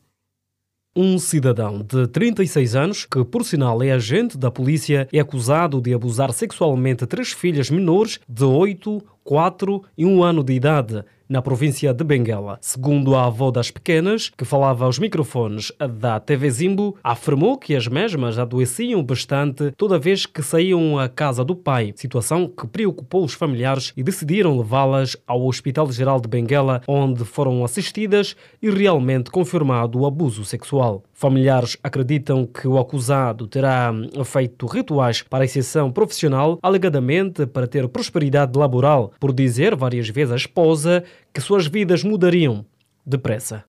Um 0.95 1.21
cidadão 1.21 1.87
de 1.87 2.09
36 2.09 2.75
anos, 2.75 3.05
que 3.05 3.25
por 3.25 3.45
sinal 3.45 3.81
é 3.81 3.93
agente 3.93 4.37
da 4.37 4.51
polícia, 4.51 5.07
é 5.13 5.21
acusado 5.21 5.81
de 5.81 5.95
abusar 5.95 6.33
sexualmente 6.33 7.07
três 7.07 7.31
filhas 7.31 7.71
menores 7.71 8.19
de 8.29 8.43
8, 8.43 9.01
4 9.23 9.85
e 9.97 10.05
1 10.05 10.23
ano 10.25 10.43
de 10.43 10.53
idade 10.53 11.05
na 11.31 11.41
província 11.41 11.95
de 11.95 12.03
Benguela. 12.03 12.59
Segundo 12.61 13.15
a 13.15 13.27
avó 13.27 13.53
das 13.53 13.71
pequenas, 13.71 14.33
que 14.37 14.45
falava 14.45 14.85
aos 14.85 14.99
microfones 14.99 15.71
da 16.01 16.19
TV 16.19 16.51
Zimbo, 16.51 16.97
afirmou 17.05 17.57
que 17.57 17.77
as 17.77 17.87
mesmas 17.87 18.37
adoeciam 18.37 19.01
bastante 19.01 19.71
toda 19.77 19.97
vez 19.97 20.27
que 20.27 20.43
saíam 20.43 20.99
à 20.99 21.09
casa 21.09 21.45
do 21.45 21.55
pai, 21.55 21.93
situação 21.95 22.49
que 22.49 22.67
preocupou 22.67 23.25
os 23.25 23.33
familiares 23.33 23.93
e 23.97 24.03
decidiram 24.03 24.59
levá-las 24.59 25.17
ao 25.25 25.47
Hospital 25.47 25.93
Geral 25.93 26.21
de 26.21 26.29
Benguela, 26.29 26.83
onde 26.89 27.25
foram 27.25 27.65
assistidas 27.65 28.35
e 28.61 28.69
realmente 28.69 29.31
confirmado 29.31 30.01
o 30.01 30.07
abuso 30.07 30.45
sexual. 30.45 31.05
Familiares 31.21 31.77
acreditam 31.83 32.47
que 32.47 32.67
o 32.67 32.79
acusado 32.79 33.47
terá 33.47 33.93
feito 34.25 34.65
rituais 34.65 35.21
para 35.21 35.45
a 35.45 35.45
exceção 35.45 35.93
profissional, 35.93 36.59
alegadamente 36.63 37.45
para 37.45 37.67
ter 37.67 37.87
prosperidade 37.91 38.59
laboral, 38.59 39.13
por 39.21 39.31
dizer 39.31 39.77
várias 39.77 40.09
vezes 40.09 40.33
à 40.33 40.37
esposa 40.37 41.05
que 41.31 41.43
suas 41.43 41.67
vidas 41.67 42.03
mudariam 42.03 42.65
depressa. 43.05 43.65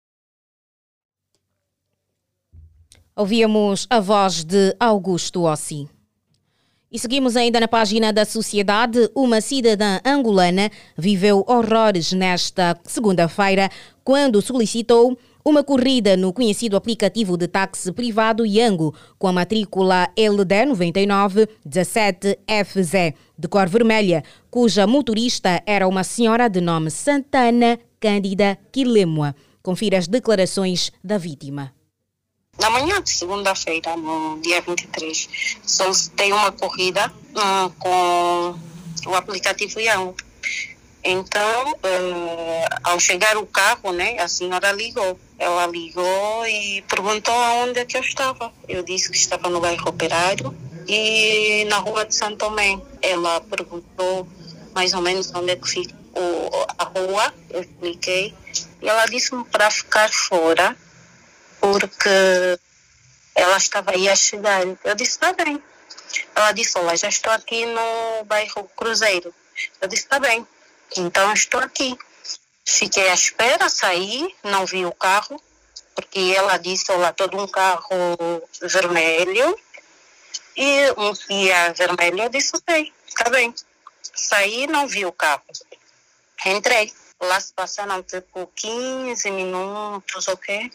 Ouvíamos 3.14 3.86
a 3.90 4.00
voz 4.00 4.46
de 4.46 4.74
Augusto 4.80 5.44
Ossi. 5.44 5.90
E 6.90 6.98
seguimos 6.98 7.36
ainda 7.36 7.60
na 7.60 7.68
página 7.68 8.14
da 8.14 8.24
Sociedade. 8.24 9.10
Uma 9.14 9.42
cidadã 9.42 10.00
angolana 10.06 10.72
viveu 10.98 11.44
horrores 11.46 12.14
nesta 12.14 12.78
segunda-feira 12.86 13.70
quando 14.06 14.42
solicitou 14.42 15.18
uma 15.44 15.64
corrida 15.64 16.16
no 16.16 16.32
conhecido 16.32 16.78
aplicativo 16.78 17.36
de 17.38 17.48
táxi 17.48 17.92
privado 17.92 18.46
Yango 18.46 18.94
com 19.18 19.28
a 19.28 19.34
matrícula 19.34 20.08
LD 20.16 20.68
9917FZ 20.68 23.16
de 23.38 23.48
cor 23.48 23.68
vermelha, 23.68 24.24
cuja 24.50 24.86
motorista 24.86 25.64
era 25.66 25.88
uma 25.88 26.04
senhora 26.04 26.48
de 26.48 26.62
nome 26.62 26.92
Santana 26.92 27.80
Cândida 28.00 28.60
Quilemoa. 28.72 29.36
Confira 29.64 29.98
as 29.98 30.08
declarações 30.08 30.92
da 31.04 31.18
vítima. 31.18 31.74
Na 32.60 32.70
manhã 32.70 33.02
de 33.02 33.10
segunda-feira, 33.10 33.96
no 33.96 34.40
dia 34.42 34.62
23, 34.62 35.58
solicitei 35.64 36.32
uma 36.32 36.52
corrida 36.52 37.12
hum, 37.36 37.72
com 37.80 38.56
o 39.08 39.16
aplicativo 39.16 39.80
Yango. 39.80 40.16
Então, 41.04 41.80
eh, 41.84 42.66
ao 42.84 43.00
chegar 43.00 43.36
o 43.38 43.46
carro, 43.46 43.92
né, 43.92 44.20
a 44.20 44.28
senhora 44.28 44.72
ligou. 44.72 45.20
Ela 45.40 45.66
ligou 45.66 46.46
e 46.48 46.84
perguntou 46.84 47.34
aonde 47.34 47.80
é 47.80 47.86
que 47.86 47.98
eu 47.98 48.02
estava. 48.02 48.54
Eu 48.68 48.84
disse 48.84 49.10
que 49.10 49.18
estava 49.18 49.50
no 49.50 49.60
bairro 49.60 49.90
Operário 49.90 50.56
e 50.88 51.66
na 51.66 51.78
rua 51.78 52.06
de 52.06 52.14
Santo 52.14 52.38
Tomé. 52.38 52.80
Ela 53.02 53.42
perguntou 53.42 54.28
mais 54.76 54.94
ou 54.94 55.02
menos 55.02 55.34
onde 55.34 55.52
é 55.52 55.56
que 55.56 55.68
fica 55.68 55.96
o, 56.14 56.66
a 56.78 56.84
rua. 56.84 57.34
Eu 57.50 57.62
expliquei. 57.62 58.36
E 58.80 58.88
ela 58.88 59.06
disse-me 59.08 59.44
para 59.46 59.72
ficar 59.72 60.12
fora 60.12 60.78
porque 61.60 62.60
ela 63.36 63.58
estava 63.58 63.92
aí 63.92 64.08
a 64.08 64.16
chegar. 64.16 64.62
Eu 64.84 64.96
disse, 64.96 65.12
está 65.12 65.34
bem. 65.34 65.62
Ela 66.36 66.52
disse, 66.52 66.78
olha, 66.78 66.96
já 66.96 67.10
estou 67.10 67.32
aqui 67.32 67.66
no 67.66 68.24
bairro 68.26 68.70
Cruzeiro. 68.76 69.34
Eu 69.82 69.88
disse, 69.88 70.04
está 70.04 70.20
bem. 70.20 70.46
Então 70.98 71.34
estou 71.34 71.60
aqui. 71.60 71.98
Fiquei 72.66 73.10
à 73.10 73.14
espera, 73.14 73.70
saí, 73.70 74.36
não 74.44 74.66
vi 74.66 74.86
o 74.86 74.92
carro, 74.92 75.42
porque 75.96 76.34
ela 76.36 76.58
disse, 76.58 76.92
olha, 76.92 77.12
todo 77.12 77.38
um 77.38 77.48
carro 77.48 78.18
vermelho 78.62 79.58
e 80.56 80.92
um 80.98 81.14
guia 81.28 81.74
vermelho. 81.74 82.24
Eu 82.24 82.30
disse, 82.30 82.56
ok, 82.56 82.94
está 83.08 83.30
bem. 83.30 83.54
Saí, 84.14 84.68
não 84.68 84.88
vi 84.88 85.06
o 85.06 85.12
carro. 85.12 85.44
Entrei. 86.46 86.92
Lá 87.20 87.40
se 87.40 87.54
passaram 87.54 88.02
tipo 88.02 88.52
15 88.56 89.30
minutos, 89.30 90.28
ok? 90.28 90.72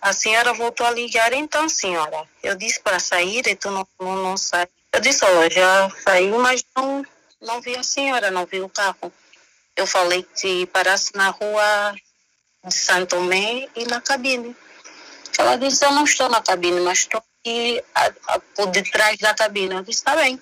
A 0.00 0.12
senhora 0.12 0.54
voltou 0.54 0.86
a 0.86 0.90
ligar, 0.90 1.32
então, 1.32 1.68
senhora. 1.68 2.26
Eu 2.42 2.54
disse 2.56 2.80
para 2.80 2.98
sair 2.98 3.46
e 3.46 3.54
tu 3.54 3.70
não, 3.70 3.86
não, 4.00 4.16
não 4.16 4.36
sai. 4.36 4.66
Eu 4.92 5.00
disse, 5.00 5.24
olha, 5.24 5.50
já 5.50 5.90
saiu, 6.02 6.38
mas 6.38 6.64
não, 6.74 7.04
não 7.40 7.60
vi 7.60 7.76
a 7.76 7.82
senhora, 7.82 8.30
não 8.30 8.46
vi 8.46 8.60
o 8.60 8.68
carro. 8.68 9.12
Eu 9.76 9.86
falei 9.86 10.22
que 10.22 10.66
parasse 10.66 11.10
na 11.14 11.30
rua 11.30 11.94
de 12.64 12.74
Santo 12.74 13.16
Tomé 13.16 13.68
e 13.74 13.84
na 13.86 14.00
cabine. 14.00 14.56
Ela 15.38 15.56
disse, 15.56 15.84
eu 15.84 15.92
não 15.92 16.04
estou 16.04 16.28
na 16.28 16.40
cabine, 16.40 16.80
mas 16.80 17.00
estou 17.00 17.22
aqui 17.40 17.82
a, 17.94 18.12
a, 18.28 18.38
por 18.38 18.66
detrás 18.66 19.18
da 19.18 19.34
cabine. 19.34 19.74
Eu 19.74 19.82
disse, 19.82 19.98
está 19.98 20.14
bem. 20.14 20.40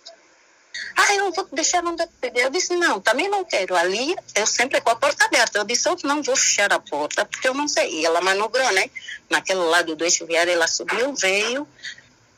Ah, 0.97 1.15
eu 1.15 1.33
vou 1.33 1.49
deixar 1.53 1.85
onde 1.85 2.07
eu 2.35 2.51
disse, 2.51 2.77
não, 2.77 3.01
também 3.01 3.29
não 3.29 3.45
quero. 3.45 3.75
Ali, 3.75 4.15
eu 4.35 4.47
sempre 4.47 4.81
com 4.81 4.91
a 4.91 4.97
porta 4.97 5.25
aberta. 5.25 5.59
Eu 5.59 5.65
disse, 5.65 5.89
eu 5.89 5.97
não 6.05 6.23
vou 6.23 6.37
fechar 6.37 6.73
a 6.73 6.79
porta, 6.79 7.25
porque 7.25 7.49
eu 7.49 7.55
não 7.55 7.67
sei. 7.67 8.01
E 8.01 8.07
ela 8.07 8.21
manobrou, 8.21 8.71
né? 8.73 8.91
Naquele 9.31 9.61
lado 9.61 9.97
do 9.97 10.05
eixo 10.05 10.27
viário, 10.27 10.53
ela 10.53 10.69
subiu, 10.69 11.15
veio. 11.15 11.67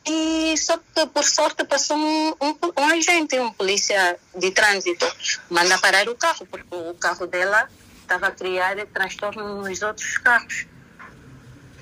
E 0.07 0.55
só 0.57 0.77
que, 0.77 1.07
por 1.07 1.23
sorte, 1.23 1.63
passou 1.63 1.97
um, 1.97 2.29
um, 2.39 2.57
um 2.77 2.85
agente, 2.91 3.39
um 3.39 3.51
polícia 3.51 4.17
de 4.35 4.51
trânsito. 4.51 5.05
Manda 5.49 5.77
parar 5.79 6.07
o 6.07 6.15
carro, 6.15 6.45
porque 6.45 6.75
o 6.75 6.93
carro 6.93 7.25
dela 7.25 7.67
estava 8.01 8.27
a 8.27 8.31
criar 8.31 8.75
transtorno 8.87 9.63
nos 9.63 9.81
outros 9.81 10.17
carros. 10.19 10.67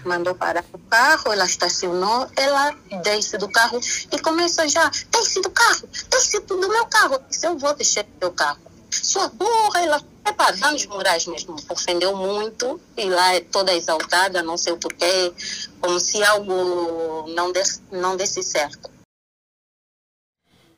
mandou 0.05 0.35
parar 0.35 0.63
o 0.71 0.79
carro, 0.79 1.33
ela 1.33 1.45
estacionou, 1.45 2.29
ela 2.35 2.75
desce 3.03 3.37
do 3.37 3.49
carro 3.49 3.79
e 4.11 4.19
começa 4.19 4.67
já, 4.67 4.89
desce 5.11 5.41
do 5.41 5.49
carro, 5.49 5.87
desce 6.09 6.39
do 6.39 6.57
meu 6.57 6.85
carro. 6.87 7.21
Se 7.29 7.45
eu 7.45 7.57
vou 7.57 7.73
do 7.73 7.83
teu 8.19 8.31
carro. 8.31 8.72
Sua 9.01 9.27
burra, 9.29 9.81
ela 9.81 10.01
é 10.25 10.31
para 10.31 10.55
danos 10.55 10.85
morais 10.85 11.25
mesmo. 11.25 11.55
Ofendeu 11.69 12.15
muito 12.15 12.79
e 12.97 13.05
lá 13.09 13.35
é 13.35 13.41
toda 13.41 13.73
exaltada, 13.73 14.43
não 14.43 14.57
sei 14.57 14.73
o 14.73 14.77
porquê, 14.77 15.33
como 15.79 15.99
se 15.99 16.23
algo 16.23 17.27
não 17.29 17.51
desse, 17.51 17.81
não 17.91 18.15
desse 18.15 18.43
certo. 18.43 18.91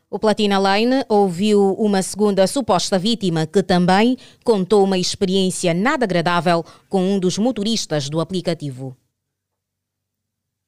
O 0.09 0.19
Platina 0.19 0.57
Line 0.59 1.03
ouviu 1.09 1.73
uma 1.73 2.01
segunda 2.01 2.47
suposta 2.47 2.97
vítima 2.97 3.45
que 3.45 3.61
também 3.61 4.17
contou 4.43 4.83
uma 4.83 4.97
experiência 4.97 5.73
nada 5.73 6.05
agradável 6.05 6.63
com 6.87 7.01
um 7.01 7.19
dos 7.19 7.37
motoristas 7.37 8.07
do 8.07 8.21
aplicativo. 8.21 8.95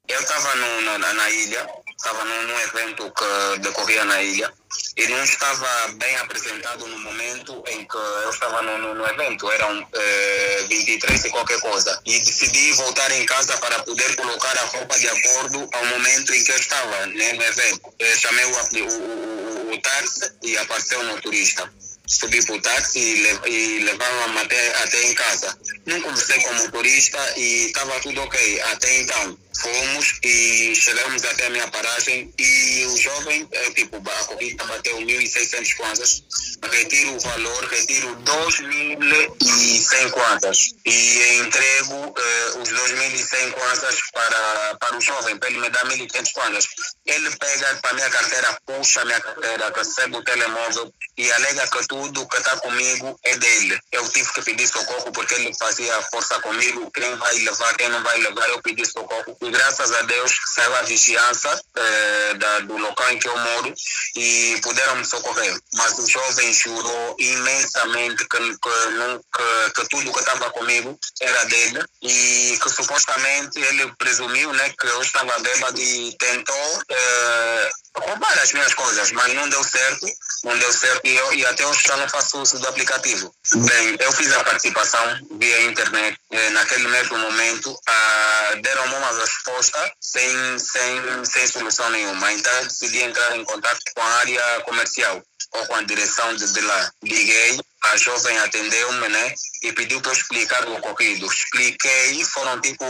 Eu 0.07 0.19
estava 0.19 0.55
na, 0.55 1.13
na 1.13 1.29
ilha, 1.29 1.69
estava 1.97 2.23
num, 2.23 2.43
num, 2.43 2.59
evento 2.59 3.11
que 3.11 3.59
decorria 3.59 4.05
na 4.05 4.21
ilha 4.21 4.53
e 4.95 5.07
não 5.07 5.23
estava 5.23 5.67
bem 5.93 6.15
apresentado 6.17 6.85
no 6.87 6.99
momento 6.99 7.63
em 7.67 7.85
que 7.85 7.97
eu 7.97 8.29
estava 8.29 8.61
no, 8.61 8.77
no, 8.77 8.93
no 8.93 9.05
evento, 9.07 9.51
eram 9.51 9.87
eh, 9.93 10.65
23 10.69 11.25
e 11.25 11.29
qualquer 11.29 11.59
coisa. 11.59 11.99
E 12.05 12.19
decidi 12.19 12.71
voltar 12.73 13.11
em 13.11 13.25
casa 13.25 13.57
para 13.57 13.79
poder 13.83 14.15
colocar 14.15 14.55
a 14.57 14.65
roupa 14.65 14.97
de 14.99 15.07
acordo 15.09 15.67
ao 15.73 15.85
momento 15.87 16.33
em 16.33 16.43
que 16.43 16.51
eu 16.51 16.57
estava 16.57 17.05
né, 17.07 17.33
no 17.33 17.43
evento. 17.43 17.93
Eu 17.97 18.17
chamei 18.17 18.45
o, 18.45 18.49
o, 18.49 19.71
o, 19.71 19.73
o 19.73 19.81
táxi 19.81 20.31
e 20.43 20.57
apareceu 20.57 20.99
o 21.01 21.05
motorista 21.05 21.69
subi 22.07 22.43
para 22.45 22.55
o 22.55 22.61
táxi 22.61 22.99
e 23.45 23.79
levaram 23.79 24.37
até, 24.37 24.83
até 24.83 25.03
em 25.03 25.13
casa. 25.13 25.57
Não 25.85 26.01
conversei 26.01 26.41
com 26.41 26.51
o 26.51 26.55
motorista 26.55 27.17
e 27.37 27.65
estava 27.67 27.99
tudo 27.99 28.21
ok. 28.21 28.61
Até 28.61 29.01
então, 29.01 29.37
fomos 29.61 30.19
e 30.23 30.73
chegamos 30.75 31.23
até 31.23 31.47
a 31.47 31.49
minha 31.49 31.67
paragem 31.67 32.33
e 32.37 32.85
o 32.85 32.97
jovem, 32.97 33.47
é, 33.51 33.71
tipo, 33.71 33.97
a 33.97 34.23
corrida 34.25 34.63
bateu 34.65 34.97
1.600 34.97 35.75
kwanzas, 35.75 36.23
retiro 36.71 37.15
o 37.15 37.19
valor, 37.19 37.65
retiro 37.65 38.15
2.100 38.23 40.11
kwanzas 40.11 40.75
e 40.85 41.39
entrego 41.39 42.13
eh, 42.17 42.59
os 42.61 42.69
2.100 42.69 43.51
kwanzas 43.51 43.95
para, 44.13 44.75
para 44.79 44.97
o 44.97 45.01
jovem, 45.01 45.37
para 45.37 45.49
ele 45.49 45.59
me 45.59 45.69
dar 45.69 45.85
1.500 45.85 46.31
kwanzas. 46.33 46.67
Ele 47.05 47.29
pega 47.35 47.75
para 47.81 47.91
a 47.91 47.93
minha 47.93 48.09
carteira, 48.09 48.57
puxa 48.65 49.01
a 49.01 49.05
minha 49.05 49.21
carteira, 49.21 49.73
recebe 49.75 50.17
o 50.17 50.23
telemóvel 50.23 50.93
e 51.17 51.31
alega 51.31 51.67
que 51.67 51.87
tudo 51.87 52.27
que 52.27 52.37
está 52.37 52.57
comigo 52.57 53.19
é 53.23 53.35
dele. 53.37 53.79
Eu 53.91 54.07
tive 54.09 54.31
que 54.33 54.41
pedir 54.41 54.67
socorro 54.67 55.11
porque 55.11 55.35
ele 55.35 55.53
fazia 55.57 56.01
força 56.03 56.39
comigo, 56.41 56.89
quem 56.91 57.15
vai 57.15 57.33
levar, 57.39 57.75
quem 57.75 57.89
não 57.89 58.03
vai 58.03 58.17
levar, 58.19 58.49
eu 58.49 58.61
pedi 58.61 58.85
socorro. 58.85 59.37
E 59.47 59.49
graças 59.49 59.93
a 59.93 60.01
Deus 60.01 60.31
saiu 60.53 60.75
a 60.75 60.81
vigiança 60.81 61.61
eh, 61.73 62.33
da, 62.33 62.59
do 62.61 62.77
local 62.77 63.09
em 63.11 63.17
que 63.17 63.29
eu 63.29 63.37
moro 63.37 63.73
e 64.15 64.59
puderam 64.61 64.97
me 64.97 65.05
socorrer. 65.05 65.57
Mas 65.75 65.97
o 65.97 66.09
jovem 66.09 66.53
jurou 66.53 67.15
imensamente 67.17 68.27
que, 68.27 68.37
que, 68.37 69.73
que 69.73 69.89
tudo 69.89 70.11
que 70.11 70.19
estava 70.19 70.49
comigo 70.49 70.99
era 71.21 71.45
dele 71.45 71.81
e 72.01 72.59
que 72.61 72.69
supostamente 72.69 73.57
ele 73.57 73.89
presumiu 73.97 74.51
né, 74.51 74.69
que 74.77 74.85
eu 74.85 75.01
estava 75.01 75.39
bêbado 75.39 75.79
e 75.79 76.13
tentou 76.17 76.83
eh, 76.89 77.71
roubar 77.99 78.39
as 78.39 78.51
minhas 78.53 78.73
coisas, 78.73 79.11
mas 79.11 79.33
não 79.33 79.49
deu 79.49 79.63
certo, 79.63 80.05
não 80.43 80.57
deu 80.57 80.71
certo 80.71 81.01
e, 81.05 81.15
eu, 81.15 81.33
e 81.33 81.45
até 81.45 81.65
hoje 81.65 81.83
já 81.85 81.97
não 81.97 82.07
faço 82.09 82.39
uso 82.41 82.59
do 82.59 82.67
aplicativo. 82.67 83.33
Bem, 83.55 83.97
eu 83.99 84.11
fiz 84.11 84.31
a 84.33 84.43
participação 84.43 85.19
via 85.39 85.61
internet, 85.63 86.17
eh, 86.31 86.49
naquele 86.51 86.87
mesmo 86.87 87.17
momento 87.17 87.77
ah, 87.87 88.55
deram-me 88.61 88.95
uma 88.95 89.19
resposta 89.19 89.91
sem, 89.99 90.59
sem, 90.59 91.25
sem 91.25 91.47
solução 91.47 91.89
nenhuma, 91.89 92.31
então 92.31 92.63
decidi 92.63 93.01
entrar 93.01 93.35
em 93.35 93.43
contato 93.43 93.79
com 93.95 94.01
a 94.01 94.13
área 94.19 94.61
comercial 94.61 95.21
ou 95.53 95.65
com 95.67 95.75
a 95.75 95.81
direção 95.83 96.35
de, 96.35 96.51
de 96.51 96.61
lá. 96.61 96.91
Liguei, 97.03 97.59
a 97.83 97.97
jovem 97.97 98.37
atendeu-me, 98.39 99.07
né, 99.07 99.33
e 99.63 99.71
pediu 99.73 100.01
para 100.01 100.11
eu 100.11 100.15
explicar 100.15 100.67
o 100.67 100.75
ocorrido. 100.75 101.25
Expliquei, 101.25 102.23
foram 102.25 102.59
tipo 102.59 102.85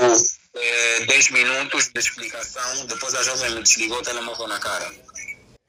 eh, 0.56 1.06
10 1.06 1.32
minutos 1.32 1.90
de 1.94 2.00
explicação, 2.00 2.86
depois 2.86 3.14
a 3.16 3.24
jovem 3.24 3.52
me 3.56 3.64
desligou 3.64 4.00
o 4.00 4.04
telemóvel 4.04 4.48
na 4.48 4.60
cara. 4.60 4.92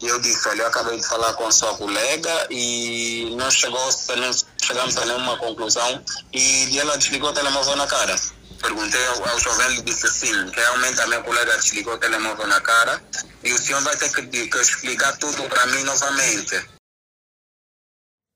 E 0.00 0.06
eu 0.06 0.20
disse, 0.20 0.48
olha, 0.48 0.62
eu 0.62 0.66
acabei 0.68 0.96
de 0.96 1.06
falar 1.06 1.34
com 1.34 1.50
sua 1.50 1.76
colega 1.76 2.46
e 2.50 3.34
não, 3.36 3.50
chegou, 3.50 3.80
não 4.16 4.30
chegamos 4.62 4.96
a 4.96 5.04
nenhuma 5.04 5.36
conclusão 5.38 6.04
e 6.32 6.78
ela 6.78 6.96
desligou 6.96 7.30
o 7.30 7.32
telemóvel 7.32 7.74
na 7.74 7.86
cara. 7.86 8.14
Perguntei 8.60 9.06
ao, 9.06 9.28
ao 9.28 9.40
jovem, 9.40 9.66
ele 9.66 9.82
disse 9.82 10.08
sim, 10.08 10.50
realmente 10.52 11.00
a 11.00 11.06
minha 11.08 11.20
colega 11.22 11.56
desligou 11.56 11.94
o 11.94 11.98
telemóvel 11.98 12.46
na 12.46 12.60
cara 12.60 13.02
e 13.42 13.52
o 13.52 13.58
senhor 13.58 13.82
vai 13.82 13.96
ter 13.96 14.12
que, 14.12 14.48
que 14.48 14.58
explicar 14.58 15.16
tudo 15.16 15.42
para 15.48 15.66
mim 15.66 15.82
novamente. 15.82 16.78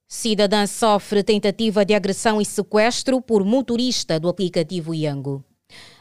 Cidadã 0.09 0.67
sofre 0.67 1.23
tentativa 1.23 1.85
de 1.85 1.95
agressão 1.95 2.41
e 2.41 2.45
sequestro 2.45 3.23
por 3.23 3.45
motorista 3.45 4.19
do 4.19 4.29
aplicativo 4.29 4.93
Yango. 4.93 5.45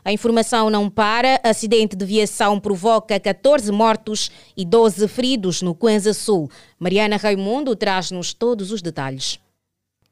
A 0.04 0.12
informação 0.12 0.70
não 0.70 0.90
para. 0.90 1.40
Acidente 1.44 1.96
de 1.96 2.06
viação 2.06 2.60
provoca 2.60 3.20
14 3.20 3.72
mortos 3.72 4.32
e 4.58 4.66
12 4.66 5.08
feridos 5.08 5.62
no 5.62 5.76
Coenza 5.76 6.14
Sul. 6.14 6.50
Mariana 6.80 7.18
Raimundo 7.18 7.76
traz-nos 7.76 8.34
todos 8.34 8.72
os 8.72 8.82
detalhes. 8.82 9.40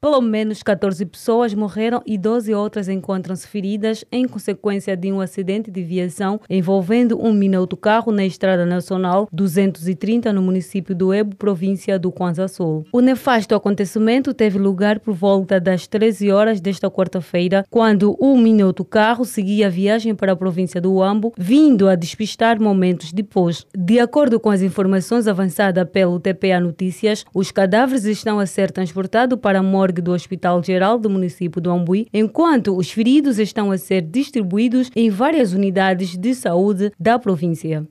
Pelo 0.00 0.22
menos 0.22 0.62
14 0.62 1.04
pessoas 1.04 1.52
morreram 1.52 2.02
e 2.06 2.16
12 2.16 2.54
outras 2.54 2.88
encontram-se 2.88 3.46
feridas 3.46 4.02
em 4.10 4.26
consequência 4.26 4.96
de 4.96 5.12
um 5.12 5.20
acidente 5.20 5.70
de 5.70 5.82
viação 5.82 6.40
envolvendo 6.48 7.22
um 7.22 7.34
mini-autocarro 7.34 8.10
na 8.10 8.24
Estrada 8.24 8.64
Nacional 8.64 9.28
230 9.30 10.32
no 10.32 10.40
município 10.40 10.94
do 10.94 11.12
Ebo, 11.12 11.36
província 11.36 11.98
do 11.98 12.10
Kwanza 12.10 12.48
Sul. 12.48 12.86
O 12.90 13.00
nefasto 13.02 13.54
acontecimento 13.54 14.32
teve 14.32 14.58
lugar 14.58 15.00
por 15.00 15.12
volta 15.12 15.60
das 15.60 15.86
13 15.86 16.32
horas 16.32 16.62
desta 16.62 16.90
quarta-feira, 16.90 17.66
quando 17.68 18.16
o 18.18 18.38
mini-autocarro 18.38 19.26
seguia 19.26 19.66
a 19.66 19.70
viagem 19.70 20.14
para 20.14 20.32
a 20.32 20.36
província 20.36 20.80
do 20.80 21.02
Ambo, 21.02 21.34
vindo 21.36 21.86
a 21.86 21.94
despistar 21.94 22.58
momentos 22.58 23.12
depois. 23.12 23.66
De 23.76 24.00
acordo 24.00 24.40
com 24.40 24.48
as 24.48 24.62
informações 24.62 25.28
avançadas 25.28 25.86
pelo 25.90 26.18
TPA 26.18 26.58
Notícias, 26.58 27.22
os 27.34 27.50
cadáveres 27.50 28.06
estão 28.06 28.38
a 28.38 28.46
ser 28.46 28.70
transportados 28.70 29.38
para 29.38 29.58
a 29.58 29.62
morte 29.62 29.89
morgue 29.90 30.00
do 30.00 30.12
Hospital 30.12 30.62
Geral 30.62 30.98
do 30.98 31.10
município 31.10 31.60
do 31.60 31.70
Ambuí, 31.70 32.06
enquanto 32.12 32.76
os 32.76 32.90
feridos 32.90 33.38
estão 33.38 33.72
a 33.72 33.78
ser 33.78 34.02
distribuídos 34.02 34.90
em 34.94 35.10
várias 35.10 35.52
unidades 35.52 36.16
de 36.16 36.34
saúde 36.34 36.92
da 36.98 37.18
província. 37.18 37.86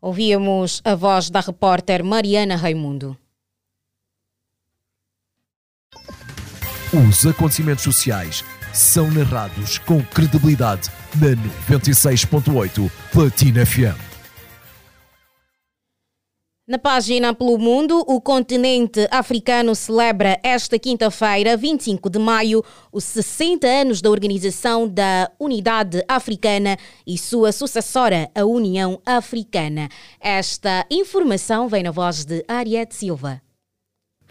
Ouvíamos 0.00 0.80
a 0.82 0.94
voz 0.94 1.28
da 1.28 1.40
repórter 1.40 2.02
Mariana 2.02 2.56
Raimundo. 2.56 3.16
Os 6.92 7.26
acontecimentos 7.26 7.84
sociais 7.84 8.42
são 8.72 9.10
narrados 9.10 9.78
com 9.78 10.02
credibilidade 10.02 10.88
na 11.20 11.36
96.8 11.76 12.90
Platina 13.12 13.66
FM. 13.66 14.09
Na 16.70 16.78
página 16.78 17.34
pelo 17.34 17.58
mundo, 17.58 17.98
o 18.06 18.20
continente 18.20 19.04
africano 19.10 19.74
celebra 19.74 20.38
esta 20.40 20.78
quinta-feira, 20.78 21.56
25 21.56 22.08
de 22.08 22.20
maio, 22.20 22.64
os 22.92 23.02
60 23.02 23.66
anos 23.66 24.00
da 24.00 24.08
Organização 24.08 24.86
da 24.86 25.28
Unidade 25.36 26.00
Africana 26.06 26.76
e 27.04 27.18
sua 27.18 27.50
sucessora, 27.50 28.30
a 28.36 28.44
União 28.44 29.02
Africana. 29.04 29.88
Esta 30.20 30.86
informação 30.88 31.66
vem 31.66 31.82
na 31.82 31.90
voz 31.90 32.24
de 32.24 32.44
Ariete 32.46 32.94
Silva. 32.94 33.42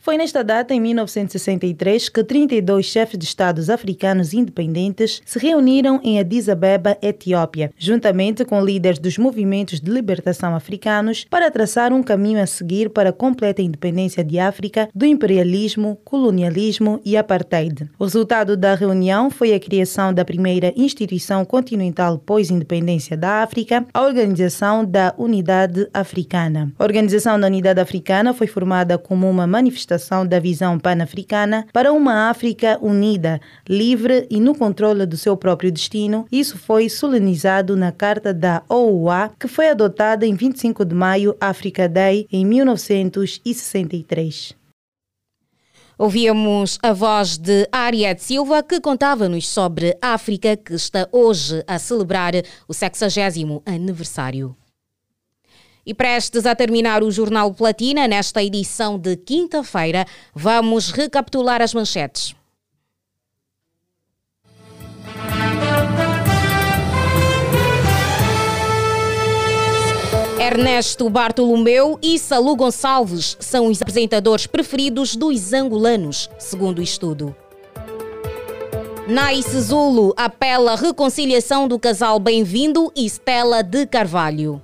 Foi 0.09 0.17
nesta 0.17 0.43
data, 0.43 0.73
em 0.73 0.81
1963, 0.81 2.09
que 2.09 2.23
32 2.23 2.83
chefes 2.83 3.15
de 3.15 3.25
Estados 3.25 3.69
africanos 3.69 4.33
independentes 4.33 5.21
se 5.23 5.37
reuniram 5.37 6.01
em 6.03 6.19
Addis 6.19 6.49
Abeba, 6.49 6.97
Etiópia, 6.99 7.71
juntamente 7.77 8.43
com 8.43 8.59
líderes 8.59 8.97
dos 8.97 9.19
movimentos 9.19 9.79
de 9.79 9.91
libertação 9.91 10.55
africanos, 10.55 11.27
para 11.29 11.51
traçar 11.51 11.93
um 11.93 12.01
caminho 12.01 12.41
a 12.41 12.47
seguir 12.47 12.89
para 12.89 13.11
a 13.11 13.13
completa 13.13 13.61
independência 13.61 14.23
de 14.23 14.39
África 14.39 14.89
do 14.95 15.05
imperialismo, 15.05 15.99
colonialismo 16.03 16.99
e 17.05 17.15
apartheid. 17.15 17.87
O 17.99 18.05
resultado 18.05 18.57
da 18.57 18.73
reunião 18.73 19.29
foi 19.29 19.53
a 19.53 19.59
criação 19.59 20.11
da 20.11 20.25
primeira 20.25 20.73
instituição 20.75 21.45
continental 21.45 22.17
pós-independência 22.17 23.15
da 23.15 23.43
África, 23.43 23.85
a 23.93 24.01
Organização 24.01 24.83
da 24.83 25.13
Unidade 25.19 25.87
Africana. 25.93 26.73
A 26.79 26.83
Organização 26.83 27.39
da 27.39 27.45
Unidade 27.45 27.79
Africana 27.79 28.33
foi 28.33 28.47
formada 28.47 28.97
como 28.97 29.29
uma 29.29 29.45
manifestação 29.45 29.98
da 30.25 30.39
visão 30.39 30.79
pan-africana 30.79 31.67
para 31.71 31.93
uma 31.93 32.29
África 32.29 32.79
unida, 32.81 33.39
livre 33.67 34.25
e 34.29 34.39
no 34.39 34.55
controle 34.55 35.05
do 35.05 35.17
seu 35.17 35.35
próprio 35.37 35.71
destino. 35.71 36.25
Isso 36.31 36.57
foi 36.57 36.89
solenizado 36.89 37.75
na 37.75 37.91
Carta 37.91 38.33
da 38.33 38.63
OUA, 38.67 39.29
que 39.39 39.47
foi 39.47 39.69
adotada 39.69 40.25
em 40.25 40.33
25 40.33 40.83
de 40.85 40.95
maio, 40.95 41.35
Africa 41.39 41.87
Day, 41.87 42.25
em 42.31 42.43
1963. 42.45 44.57
Ouvíamos 45.97 46.79
a 46.81 46.93
voz 46.93 47.37
de 47.37 47.67
Ariete 47.73 48.23
Silva, 48.23 48.63
que 48.63 48.79
contava-nos 48.79 49.49
sobre 49.49 49.97
a 50.01 50.13
África, 50.13 50.55
que 50.55 50.73
está 50.73 51.09
hoje 51.11 51.61
a 51.67 51.77
celebrar 51.77 52.31
o 52.69 52.73
60 52.73 53.61
aniversário. 53.65 54.55
E 55.89 55.93
prestes 55.95 56.45
a 56.45 56.53
terminar 56.53 57.01
o 57.01 57.09
Jornal 57.09 57.51
Platina, 57.51 58.07
nesta 58.07 58.43
edição 58.43 58.95
de 58.99 59.17
quinta-feira, 59.17 60.05
vamos 60.35 60.91
recapitular 60.91 61.63
as 61.63 61.73
manchetes. 61.73 62.35
Ernesto 70.39 71.09
Bartolomeu 71.09 71.97
e 72.03 72.19
Salu 72.19 72.55
Gonçalves 72.55 73.35
são 73.39 73.65
os 73.65 73.81
apresentadores 73.81 74.45
preferidos 74.45 75.15
dos 75.15 75.53
angolanos, 75.53 76.29
segundo 76.37 76.77
o 76.77 76.83
estudo. 76.83 77.35
Nice 79.07 79.59
Zulu 79.59 80.13
apela 80.15 80.73
à 80.73 80.75
reconciliação 80.75 81.67
do 81.67 81.79
casal 81.79 82.19
Bem-vindo 82.19 82.91
e 82.95 83.07
Stella 83.07 83.63
de 83.63 83.87
Carvalho. 83.87 84.61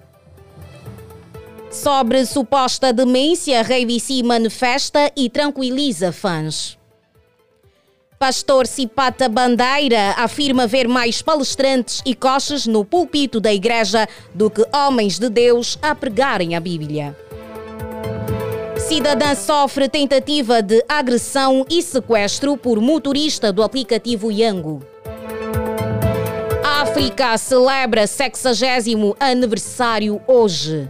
Sobre 1.76 2.26
suposta 2.26 2.94
demência, 2.94 3.62
Rei 3.62 3.86
Vici 3.86 4.24
manifesta 4.24 5.12
e 5.14 5.30
tranquiliza 5.30 6.10
fãs. 6.10 6.78
Pastor 8.18 8.66
Cipata 8.66 9.28
Bandeira 9.28 10.12
afirma 10.18 10.66
ver 10.66 10.88
mais 10.88 11.22
palestrantes 11.22 12.02
e 12.06 12.16
coches 12.16 12.66
no 12.66 12.86
púlpito 12.86 13.42
da 13.42 13.54
igreja 13.54 14.08
do 14.34 14.50
que 14.50 14.66
homens 14.74 15.20
de 15.20 15.28
Deus 15.28 15.78
a 15.82 15.94
pregarem 15.94 16.56
a 16.56 16.62
Bíblia. 16.62 17.14
Cidadã 18.78 19.36
sofre 19.36 19.90
tentativa 19.90 20.62
de 20.62 20.82
agressão 20.88 21.66
e 21.70 21.84
sequestro 21.84 22.56
por 22.56 22.80
motorista 22.80 23.52
do 23.52 23.62
aplicativo 23.62 24.32
Yango. 24.32 24.82
África 26.64 27.38
celebra 27.38 28.08
60 28.08 29.18
aniversário 29.20 30.22
hoje. 30.26 30.90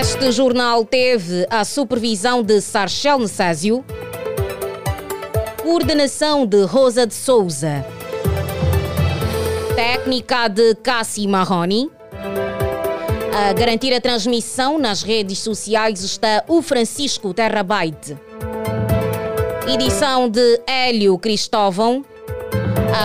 Este 0.00 0.32
jornal 0.32 0.82
teve 0.82 1.46
a 1.50 1.62
supervisão 1.62 2.42
de 2.42 2.58
Sarchel 2.62 3.18
Necésio, 3.18 3.84
coordenação 5.62 6.46
de 6.46 6.64
Rosa 6.64 7.06
de 7.06 7.12
Souza 7.12 7.84
técnica 9.74 10.48
de 10.48 10.74
Cassi 10.76 11.26
Marroni. 11.26 11.90
A 13.34 13.52
garantir 13.52 13.92
a 13.94 14.00
transmissão 14.00 14.78
nas 14.78 15.02
redes 15.02 15.38
sociais 15.38 16.02
está 16.02 16.44
o 16.46 16.60
Francisco 16.60 17.32
Terrabyte. 17.32 18.16
Edição 19.66 20.28
de 20.28 20.60
Hélio 20.66 21.18
Cristóvão. 21.18 22.04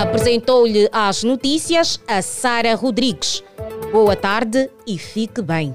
Apresentou-lhe 0.02 0.88
as 0.92 1.22
notícias 1.22 1.98
a 2.06 2.20
Sara 2.20 2.74
Rodrigues. 2.74 3.42
Boa 3.90 4.14
tarde 4.14 4.68
e 4.86 4.98
fique 4.98 5.40
bem. 5.40 5.74